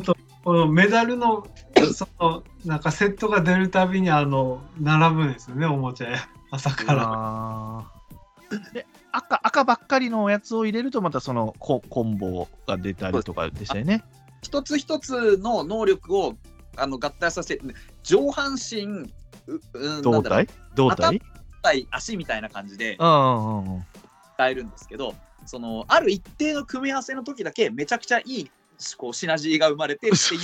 [0.00, 1.46] 当このメダルの
[1.92, 8.60] そのなんかセットが出るたびにあの並ぶんですよねおもちゃや朝から。
[8.72, 14.04] で赤赤ばっかりのやつを入れると、またそのココンボが出たりとかでしたよね。
[14.42, 16.34] 一つ一つの能力を
[16.76, 17.62] あの合体させて、
[18.04, 19.12] 上半身、
[19.46, 20.46] ううん胴体？
[20.74, 21.20] 胴体？
[21.62, 23.86] 体足みたいな感じでうんうんうんうん。
[24.34, 25.14] 使えるんですけど、
[25.46, 28.50] そのある一定の組み合わせの時だけめちゃくちゃいい
[28.96, 30.40] こうシナジーが生まれてっていう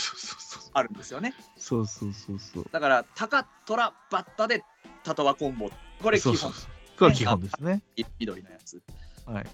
[0.72, 1.34] あるんですよね。
[1.56, 2.66] そうそうそうそう。
[2.72, 4.64] だから、タカ、トラ、バッタで
[5.04, 5.70] タトワコンボ。
[6.02, 6.36] これ基本。
[6.36, 7.82] そうそうそうここれは基本ですね。
[8.18, 8.80] 緑のやつ。
[9.26, 9.46] はい。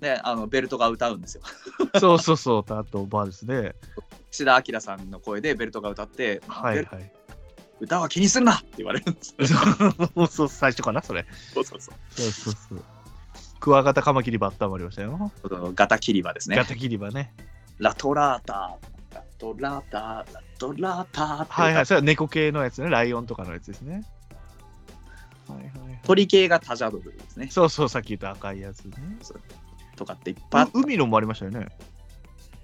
[0.00, 1.42] で、あのベルトが歌うんですよ。
[1.98, 3.74] そうそうそう、タートバーですね。
[4.30, 7.12] 岸田明さんの声でベルトが歌って、はいはい。
[7.80, 9.46] 歌は気にすんなって言われるんですよ。
[10.14, 11.26] そうそう、最初かな、それ。
[11.52, 11.94] そうそうそう。
[12.10, 12.84] そうそうそう。
[13.60, 15.30] クワガタカマキリバッタもありましたよ。
[15.74, 16.64] ガタキリバですねガ。
[16.64, 17.34] タキリバね。
[17.78, 18.78] ラトラータ、
[19.12, 22.88] ラトラータ、ラトラータはいはい、それは猫系のやつね。
[22.88, 24.04] ライオンとかのやつですね。
[25.48, 26.00] はいはいはい。
[26.04, 27.48] 鳥系がタジャドルですね。
[27.50, 28.96] そうそう、さっき言った赤いやつね。
[29.96, 31.68] とかっていっぱい海のもありましたよね。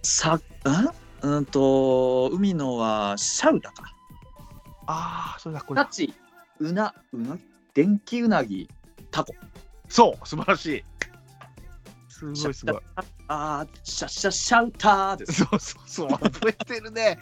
[0.02, 0.40] さ、ん？
[1.22, 3.91] うんと、海のはシャウタか。
[4.86, 5.84] ああ、それだ、これだ。
[5.84, 6.14] タチ、
[6.58, 7.38] うな、うな、
[7.74, 8.68] 電気うなぎ、
[9.10, 9.34] タコ。
[9.88, 10.84] そう、素晴らしい。
[12.08, 12.80] すごいすごい。
[13.28, 15.44] あー、シャシャシャウターです。
[15.44, 17.18] そうそうそう、覚えてるね。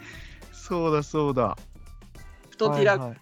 [0.51, 1.57] そうだそうだ。
[2.49, 3.17] プトティラはいはい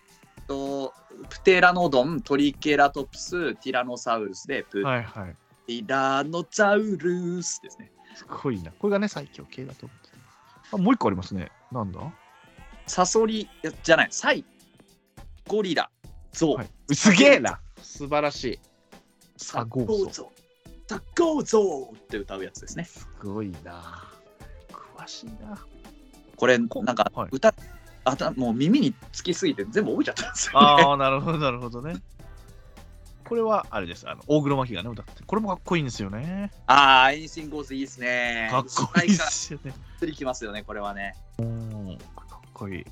[0.49, 0.93] と、
[1.29, 5.35] プテラノドン、トリケラトプス、ティラノサウルスで、プはいはい。
[5.67, 7.91] ティラノザウルスですね。
[8.15, 8.71] すごいな。
[8.71, 10.09] これがね、最強系だと思って
[10.71, 10.77] た。
[10.77, 11.51] あ、もう一個ありますね。
[11.71, 11.99] なんだ、
[12.89, 13.47] サソリ
[13.83, 14.43] じゃない、サイ、
[15.47, 15.91] ゴリラ、
[16.31, 17.59] ゾウ、はい、すげえな。
[17.83, 18.59] 素晴らしい。
[19.37, 20.29] サゴウゾウ
[20.87, 22.85] サゴウゾウって歌うやつですね。
[22.85, 24.11] すごいな。
[24.71, 25.63] 詳しいな。
[26.35, 27.53] これ、なんかはい歌、
[28.05, 30.59] あたもう耳につきすぎて全部覚えちゃったんですよ、ね。
[30.59, 31.93] ああ、なるほど、なるほどね。
[33.23, 34.09] これはあれです。
[34.09, 35.23] あの大黒摩季がね、歌って。
[35.23, 36.51] これもかっこいいんですよね。
[36.65, 38.47] ああ、エニシンゴーズいいですね。
[38.49, 39.73] かっこいいっ主題歌すよね。
[39.99, 41.15] つりきますよね、これはね。
[42.65, 42.85] うん、かっこいい。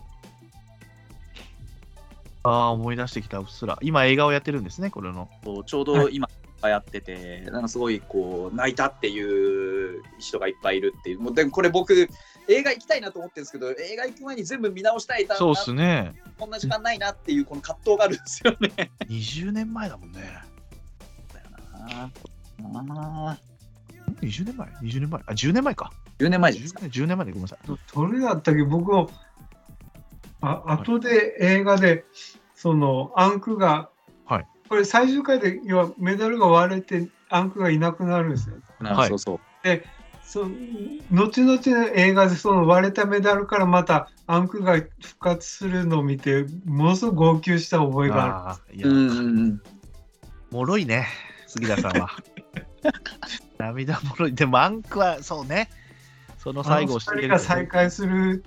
[2.44, 3.78] ああ、思い出してきた、うっすら。
[3.82, 5.30] 今、映画をやってるんですね、これの。
[5.44, 6.30] そうちょうど今
[6.64, 11.20] やってて、なんかすごいこう泣いたっていう人がいっぱいいるっていう。
[11.20, 11.94] もうでもこれ僕
[12.48, 16.14] 映画行きたいなと思ってるんですけど、映画行く前に全部見直したいな、そうっすね。
[16.40, 18.92] こんな時間ないなっていうこの葛藤があるんですよね。
[19.10, 20.22] 20年前だもんね。
[21.90, 22.10] あ
[22.64, 23.38] あ
[24.22, 25.22] 20年前 ?20 年前？
[25.26, 25.92] あ、10年前か。
[26.20, 26.80] 10年前ですか。
[26.80, 27.68] 10年 ,10 年前でごめんなさい。
[27.68, 29.10] どれだったっけ僕も
[30.42, 32.06] あ後で映画で
[32.54, 33.90] そのアンクが、
[34.26, 38.58] はいこれ最終回で要はメダルが割れてアンクがいなくなるんですよ。
[38.82, 39.40] はいそうそう。
[40.28, 40.42] そ
[41.10, 48.78] 後々の映画でその割れたメダルからまたアンクが復活するのを見てものすごく号泣した覚えがある。
[48.78, 49.62] いや、うんうんうん。
[50.52, 51.08] もろいね、
[51.48, 52.10] 杉田さんは。
[53.58, 54.36] 涙もろい。
[54.36, 55.70] でも、アンクは、そうね。
[56.38, 58.44] その最後を知ってる人が再会する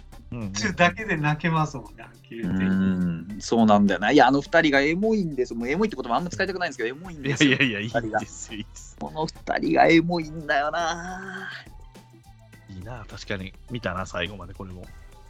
[0.77, 2.07] だけで泣けますもんね。
[2.31, 4.13] うんそうなんだよな。
[4.13, 5.55] いや、あの二人がエモいんです。
[5.55, 7.53] もうエモいって言葉あんま使いたくないんですけど、エモいんいですよ。
[7.53, 8.97] やいやいや、いいですよ、いいです。
[9.01, 11.51] この二人がエモいんだよな。
[12.69, 13.53] いいな、確かに。
[13.71, 14.85] 見たな、最後まで、これも。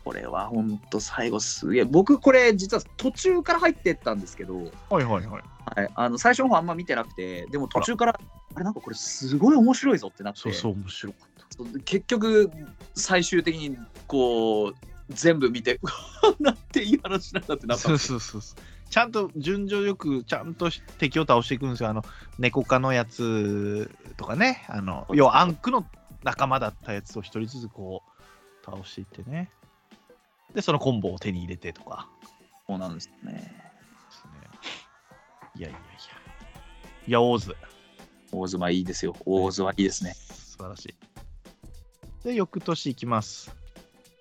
[0.05, 1.84] これは本当最後すげえ。
[1.84, 4.57] 僕これ実は途中から入ってったんですけど、
[4.88, 5.42] はいはいはい。
[5.76, 8.18] はい、あの最初の方あんま見てなくて、でも途中から、
[8.55, 11.80] あれなんかこれすごい面白いぞってなって、そうそう、面白かった。
[11.84, 12.51] 結局
[12.94, 13.76] 最終的に
[14.07, 14.74] こう
[15.11, 15.79] 全部見て、
[16.41, 18.91] なんていい話なんだってなったんそうそうそうそう。
[18.91, 21.91] ちゃんと順序よく、ちゃんと敵を倒していくんですよ。
[21.91, 22.05] あの、
[22.39, 24.65] 猫科のやつとかね。
[24.69, 25.87] あの、要はアンクの
[26.25, 29.51] 仲間だったやつを一人ずつこう、倒していってね。
[30.55, 32.09] で、そのコンボを手に入れてとか。
[32.67, 33.33] そうなんですね。
[33.33, 33.53] ですね
[35.57, 35.81] いやいやいや。
[37.07, 37.57] いや、オーズ。
[38.33, 39.17] 大妻いいですよ。
[39.25, 40.15] 大妻いいですね。
[40.15, 40.95] 素晴らしい。
[42.25, 43.55] で、翌年いきます。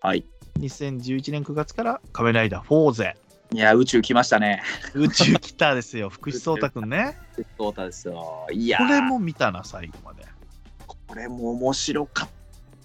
[0.02, 0.26] はい。
[0.60, 3.18] 2011年9月から仮面ライダーフォーゼ。
[3.51, 4.62] いや、宇宙来ましたね。
[4.93, 6.10] 宇宙来たですよ。
[6.10, 7.18] 福士蒼太くんね。
[7.57, 8.45] そうたですよ。
[8.51, 10.22] いやこーれも見たな、最後まで。
[10.22, 10.26] い
[10.86, 12.30] これも面白かっ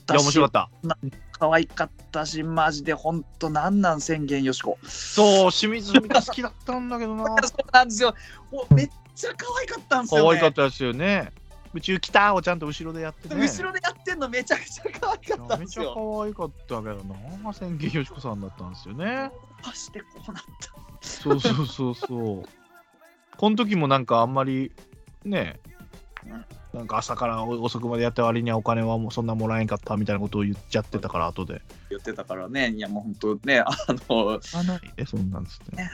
[0.07, 0.25] たや、し。
[0.25, 0.99] 面白かった。
[1.39, 4.79] 可愛かったし、マジで本当なんなん宣言よしこ。
[4.85, 7.25] そう、清水文香好きだったんだけどな。
[7.47, 8.15] そうなんですよ。
[8.51, 10.27] もうめっちゃ可愛かったんですよ、ね。
[10.29, 11.33] 可愛かったですよね。
[11.75, 13.41] 宇宙来たをちゃんと後ろでやってね。
[13.41, 15.95] 後ろでやってんのめちゃくちゃ可愛かったんめちゃですよ。
[16.17, 17.05] 可愛かったけど
[17.43, 17.53] な。
[17.53, 19.31] 千家よしこさんだったんですよね。
[19.65, 20.71] どうしてこうなった
[21.01, 22.45] そうそうそうそう。
[23.37, 24.71] この時もなんかあんまり
[25.25, 25.59] ね
[26.73, 31.61] なんか朝から遅くまでやった割にはお金はもうそんなもらえんかったみたいなことを言っちゃってたから後で。
[31.91, 32.71] 言ってたからね。
[32.71, 33.67] いやもう本当ね、あ
[34.09, 35.91] の、あないね、そんなんですね。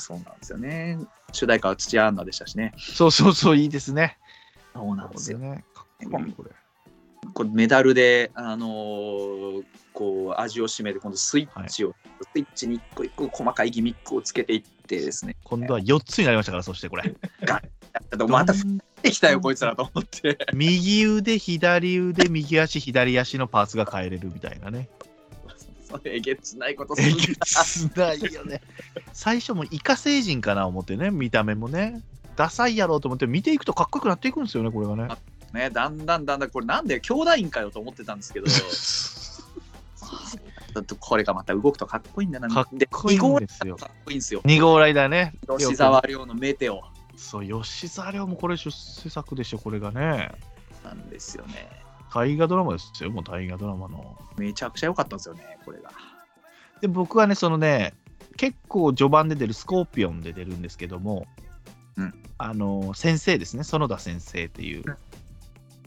[0.00, 0.98] そうなんですよね。
[1.32, 2.72] 主題歌は土屋アンナでしたしね。
[2.76, 4.18] そうそうそう、いいですね。
[4.78, 5.38] そうなんですよ。
[5.38, 5.64] ね。
[5.74, 6.50] かっこいい、これ。
[7.34, 11.92] これメダルで、あのーこう味を占めて、今度スイッチを、
[12.32, 15.34] スイッチに一個一個細かいギミックをつけていってですね。
[15.42, 17.16] 今度は4つになりましたから、そしてこれ。
[18.28, 18.60] また降っ
[19.02, 20.38] てきたよ、こいつらと思って。
[20.54, 24.88] 右腕、左腕、右足、左足のパーツが変えれるみたいなね。
[26.04, 28.60] えげつないことするえげつないよね。
[29.12, 32.02] 最初もイカ星人かな思ってね、見た目もね。
[32.38, 35.08] ダサいやろうと思って見ていくとかっこよくなっていくんですよね、これがね。
[35.52, 38.46] ね、だんだんだんだんこれなんで兄弟院かよと思ってたんですけど
[41.00, 45.32] これがまた動くとかっこいいんだなかっこいいんですよかっこいいんですよ2号ライダーね。
[45.58, 46.82] 吉沢亮のメテオ
[47.16, 50.30] そう、吉沢亮もこれ出世作でしょ、これがね。
[50.84, 51.68] なんですよね
[52.14, 54.16] 大河ドラマですよ、もう大河ドラマの。
[54.36, 55.90] めちゃくちゃ良かったんですよねこれが
[56.80, 57.94] で、僕はね、そのね、
[58.36, 61.26] 結構序盤で出るスコーピオンで出るんですけども、
[61.98, 64.96] うんあの、先生ですね、園田先生っていううん。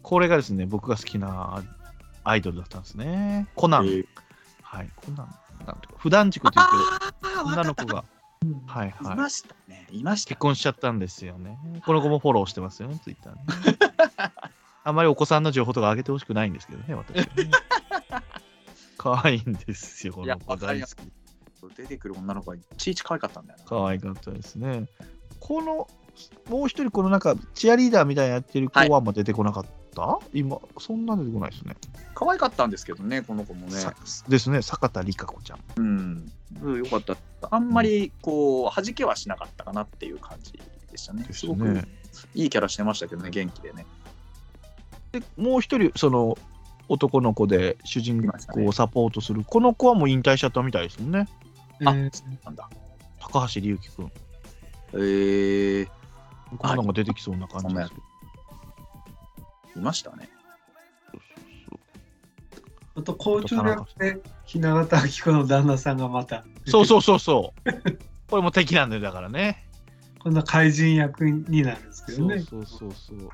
[0.01, 1.64] これがですね、僕が好きな
[2.26, 3.47] アイドルだったんですね。
[3.55, 3.86] コナン。
[3.86, 4.05] えー
[4.62, 5.36] はい、コナン。
[5.66, 8.03] なんていうか普段塾って言ってるああ女の子が、
[8.43, 9.14] うんはいはい。
[9.14, 11.57] いましたねいました結婚しちゃったんですよね。
[11.86, 13.41] この子もフォローしてますよね、ツイッターね。
[14.84, 17.51] あまりお子さんの情報とか上げてほしくないんですけどね、私はね。
[18.97, 21.12] 可愛いんですよ、この子大好き。
[21.78, 24.88] 出てくる女の子がいちいち可愛かったんだよな可愛かったですね。
[25.39, 25.88] この、
[26.49, 29.65] もう一人、このなんか、チアリーダーみたいなやってる子はあんま出てこなかっ
[29.95, 31.76] た、今、そんな出てこないですね。
[32.13, 33.95] 可愛かったんですけどねこの子もねさ
[34.28, 35.59] ですね、坂田理香子ちゃん。
[35.78, 36.32] うん
[36.63, 37.15] うんよかった
[37.49, 40.53] あんまりこう弾けはしなかったかなっていう感じ
[40.91, 41.86] でしたねですすごくね。
[42.36, 43.88] いいキャラしてましたけどね元気でね
[45.11, 46.38] で、もう一人、その、
[46.89, 51.28] 男の子で主人公をサポートする、この子はもう引退しちゃったみたいですもんね。
[51.86, 52.69] あえーなんだ
[53.19, 54.11] 高橋隆輝くん。
[54.93, 55.89] えー、
[56.58, 58.02] こんなのが出てきそうな感じですけど。
[59.80, 60.30] いましたね
[62.95, 67.72] あと、交通略で、雛形明子の旦那さんがまた、そうそうそうそう。
[68.30, 69.66] これも敵なんだよ、だからね。
[70.20, 72.39] こんな怪人役になるんですけどね。
[72.39, 73.30] そうそうそうそう。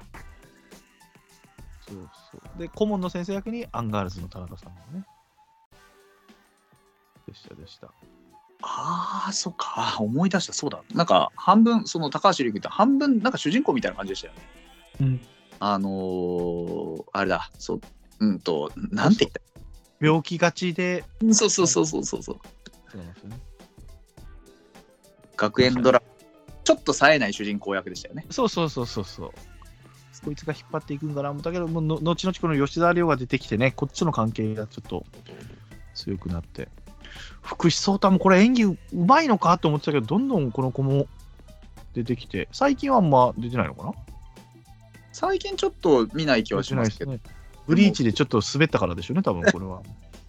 [1.89, 2.59] そうそう。
[2.59, 5.05] で、顧問の先生役にアンガールズの田中さんもね。
[7.27, 7.91] でしたでした。
[8.61, 9.95] ああそっか。
[9.99, 10.53] あ思い出した。
[10.53, 10.83] そうだ。
[10.93, 14.39] なんか半分その高橋龍輝って半分なんか主人公みたいな感じでしたよね。
[15.01, 15.21] うん。
[15.59, 17.49] あのー、あれだ。
[17.59, 17.81] そう
[18.19, 19.41] うんとなんて言った？
[19.99, 22.39] 病気がちで、そうそうそうそうそうそう。
[22.91, 23.39] そうなんですよね。
[25.35, 26.01] 学園ドラ
[26.63, 28.25] ちょっと冴えない主人公役でしたよね。
[28.29, 29.31] そうそうそうそうそう。
[30.25, 35.05] こいつが引っ張っていくんかな思ったけど、もうの後々この吉沢亮が出てきてね、こっちの関係がちょっと
[35.93, 36.69] 強くなって。
[37.41, 41.07] 福士蒼太もこれ演技うまいのかと思ってたけど、どんどんこの子も
[41.93, 43.93] 出てきて、最近はあんま出てないのかな？
[45.11, 47.19] 最近ちょっと見ない気はしますけど、ね。
[47.65, 49.81] ブリーチでちょっと滑ったからでしょうね、多分これは。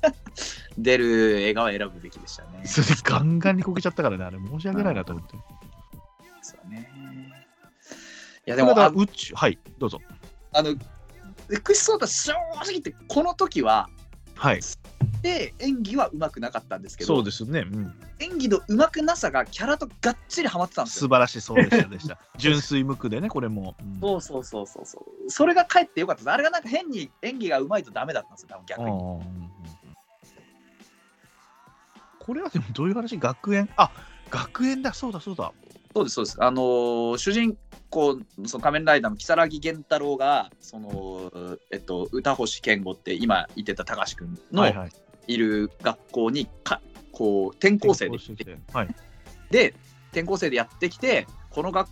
[0.79, 2.63] 出る映画は選ぶべきでしたね。
[2.65, 5.37] それでガンガンにこけちゃったからね、あれ申し訳ないなと思って。
[6.41, 6.91] そうね。
[8.47, 10.01] いやでも、だあ宇宙、はい、どうぞ。
[10.53, 10.75] あの、
[11.63, 13.89] クシソータ正直言って、この時は、
[14.37, 14.61] はい、
[15.23, 17.61] で演技はうまくなかったんですけど、そうですね。
[17.61, 21.01] うん、演技のうまくなさがキャラとがっちりハマってたんですよ。
[21.01, 22.19] 素晴らしい、そうでしたでした。
[22.39, 23.75] 純粋無垢でね、これも。
[23.81, 25.31] うんそうそうそうそうそう。
[25.31, 26.31] それがかえってよかったです。
[26.31, 28.87] あれがなんか変に演技がうまいとダメだったんですよ、多分逆に。
[32.21, 33.19] これはでもどういう話？
[33.19, 33.69] 学園？
[33.77, 33.91] あ
[34.31, 35.53] 学園だそうだそうだ
[35.95, 36.37] そうです、そうです。
[36.45, 37.57] あのー主人
[37.91, 44.91] 公、その仮面ライダーの如月源太郎が、その、えっと、歌星健吾って今言ってた高橋君のはいはい
[45.29, 46.81] いる学校にか、
[47.13, 48.89] こう、転校生で転校してはい。
[49.51, 49.75] で
[50.11, 51.89] 転校生でやってきてこの学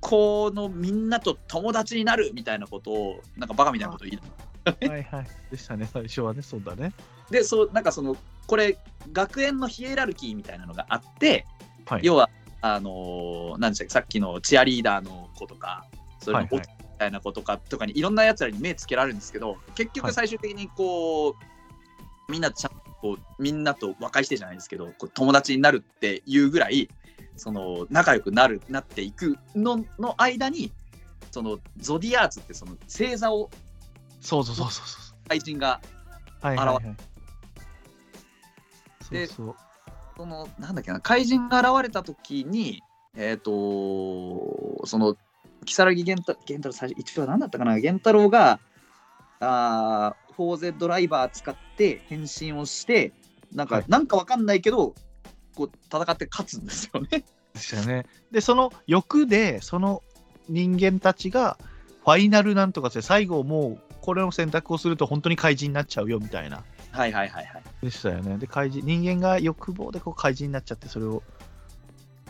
[0.00, 5.26] 校のみんなと友達になるみたいなことをなんかバカみたいなことを言いはいはい。
[5.50, 5.88] でしたね。
[5.92, 6.92] 最初はねそうだね。
[7.30, 8.78] でそうなんかそのこれ
[9.12, 11.46] 学園のヒエラルキーみたいなのがあって、
[11.86, 12.00] はい。
[12.02, 15.84] 要はあのー何でしたっけさっきのチアリーダーの子とか
[16.20, 16.68] そういうのはいはい。
[16.80, 19.88] みたいな子とかとかにいろんなやつらに目つけられるんですけど結はい。
[19.94, 21.34] 局最終的にこう、
[22.28, 26.88] みんなとちゃんとみんなと和解してじゃないですけどこう友達になるっていうぐらい
[27.36, 30.72] その仲良くなるなっていくのの間に
[31.30, 33.50] そのゾディアーツってその星座を
[34.20, 35.80] そうそうそうそうそ怪人が
[36.42, 36.82] うはいはいはい。
[39.00, 39.54] そうでそう。
[40.16, 42.82] そのなんだっけな怪人が現れた時に
[43.16, 45.16] えっ、とその
[45.64, 48.60] 如月源太源太郎最初一応何だったかな源太郎が
[49.40, 53.12] あー 4Z ドライバー使って変身をして
[53.54, 54.94] なんか、はいなんかわかんないけど
[55.54, 57.24] こう戦って勝つんですよね。
[57.54, 60.02] でしたよねでその欲でその
[60.48, 61.58] 人間たちが
[62.04, 67.62] ファイナルなんとかして最後もうこれの選択をすると本当に怪人になっちゃうよみたいなはいはいはいはい。
[67.82, 68.36] でしたよね。
[68.38, 71.22] で、怪人、人間が欲望でこう怪人になっちゃって、それを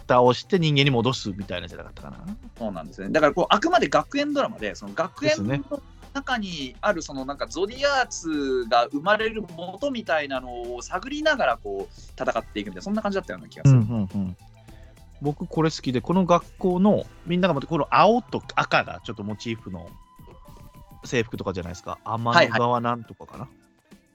[0.08, 2.24] 倒して人間に戻すみたいなじゃなかったかな。
[2.56, 3.10] そうなんですね。
[3.10, 5.82] だからこうあくまで学園ドラマでその学園の
[6.12, 13.80] 中にあるそのなんかゾディアーツが生まれる元みたいなのを探りながらこう戦っていくみたいなそんな感じだったような気がする。
[13.80, 14.36] うんうん。
[15.22, 19.88] 僕これ好きで、この学校のみんなが持ってこの青と赤がちょっとモチーフの
[21.04, 21.98] 制服とかじゃないですか。
[22.04, 23.48] 天の川なんとかかな。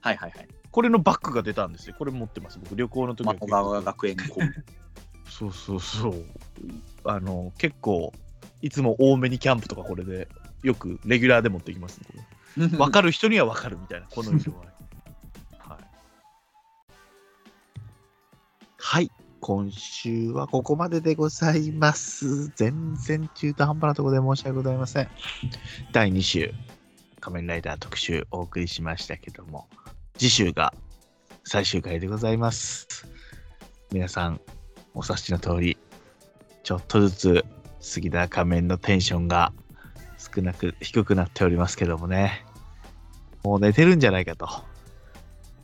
[0.02, 0.48] はいはいはい。
[0.70, 1.96] これのバッグが出たんですよ。
[1.98, 2.58] これ持ってます。
[2.58, 4.22] 僕旅行の時はマ小川学園校。
[5.28, 6.24] そうそうそう。
[7.04, 8.12] あの、結構、
[8.60, 10.28] いつも多めにキャンプとかこれで、
[10.62, 12.00] よくレギュラーで持ってきます
[12.58, 12.68] ね。
[12.68, 14.68] 分 かる人には分かるみたいな、この色合い。
[15.58, 15.84] はい。
[18.76, 19.10] はい。
[19.40, 22.48] 今週はここまででございます。
[22.56, 25.08] 全然中途半端なところで申し訳ございません。
[25.92, 26.52] 第2週、
[27.20, 29.68] 仮面ライダー特集お送りしましたけども、
[30.18, 30.74] 次週が
[31.44, 33.06] 最終回でございます。
[33.92, 34.40] 皆さん、
[34.92, 35.78] お察しの通り、
[36.64, 37.44] ちょっとずつ
[37.80, 39.52] 杉田仮面のテンションが
[40.34, 42.44] 少なく、低くなっておりますけどもね。
[43.42, 44.48] もう寝てるんじゃないかと。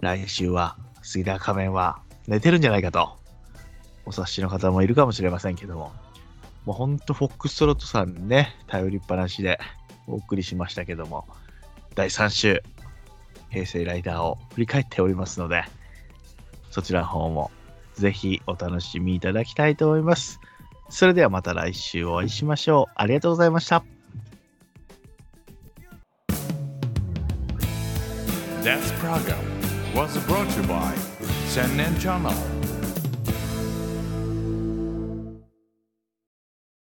[0.01, 3.17] 来週は杉田仮面は寝てるんじゃないかと。
[4.07, 5.93] お察しの方もいるかもしれませんけども。
[6.65, 9.59] もうほんとフォックストロットさんにね、頼りっぱなしで
[10.07, 11.27] お送りしましたけども、
[11.95, 12.63] 第3週、
[13.51, 15.65] 平成ライダーを振り返っておりますので、
[16.71, 17.51] そちらの方も
[17.95, 20.41] ぜひお楽しみいただきたいと思います。
[20.89, 22.93] それではまた来週お会いしましょう。
[22.95, 23.94] ありがとうございました。
[28.65, 29.45] This program
[29.95, 30.95] was brought to you by
[31.53, 32.54] Sennen Channel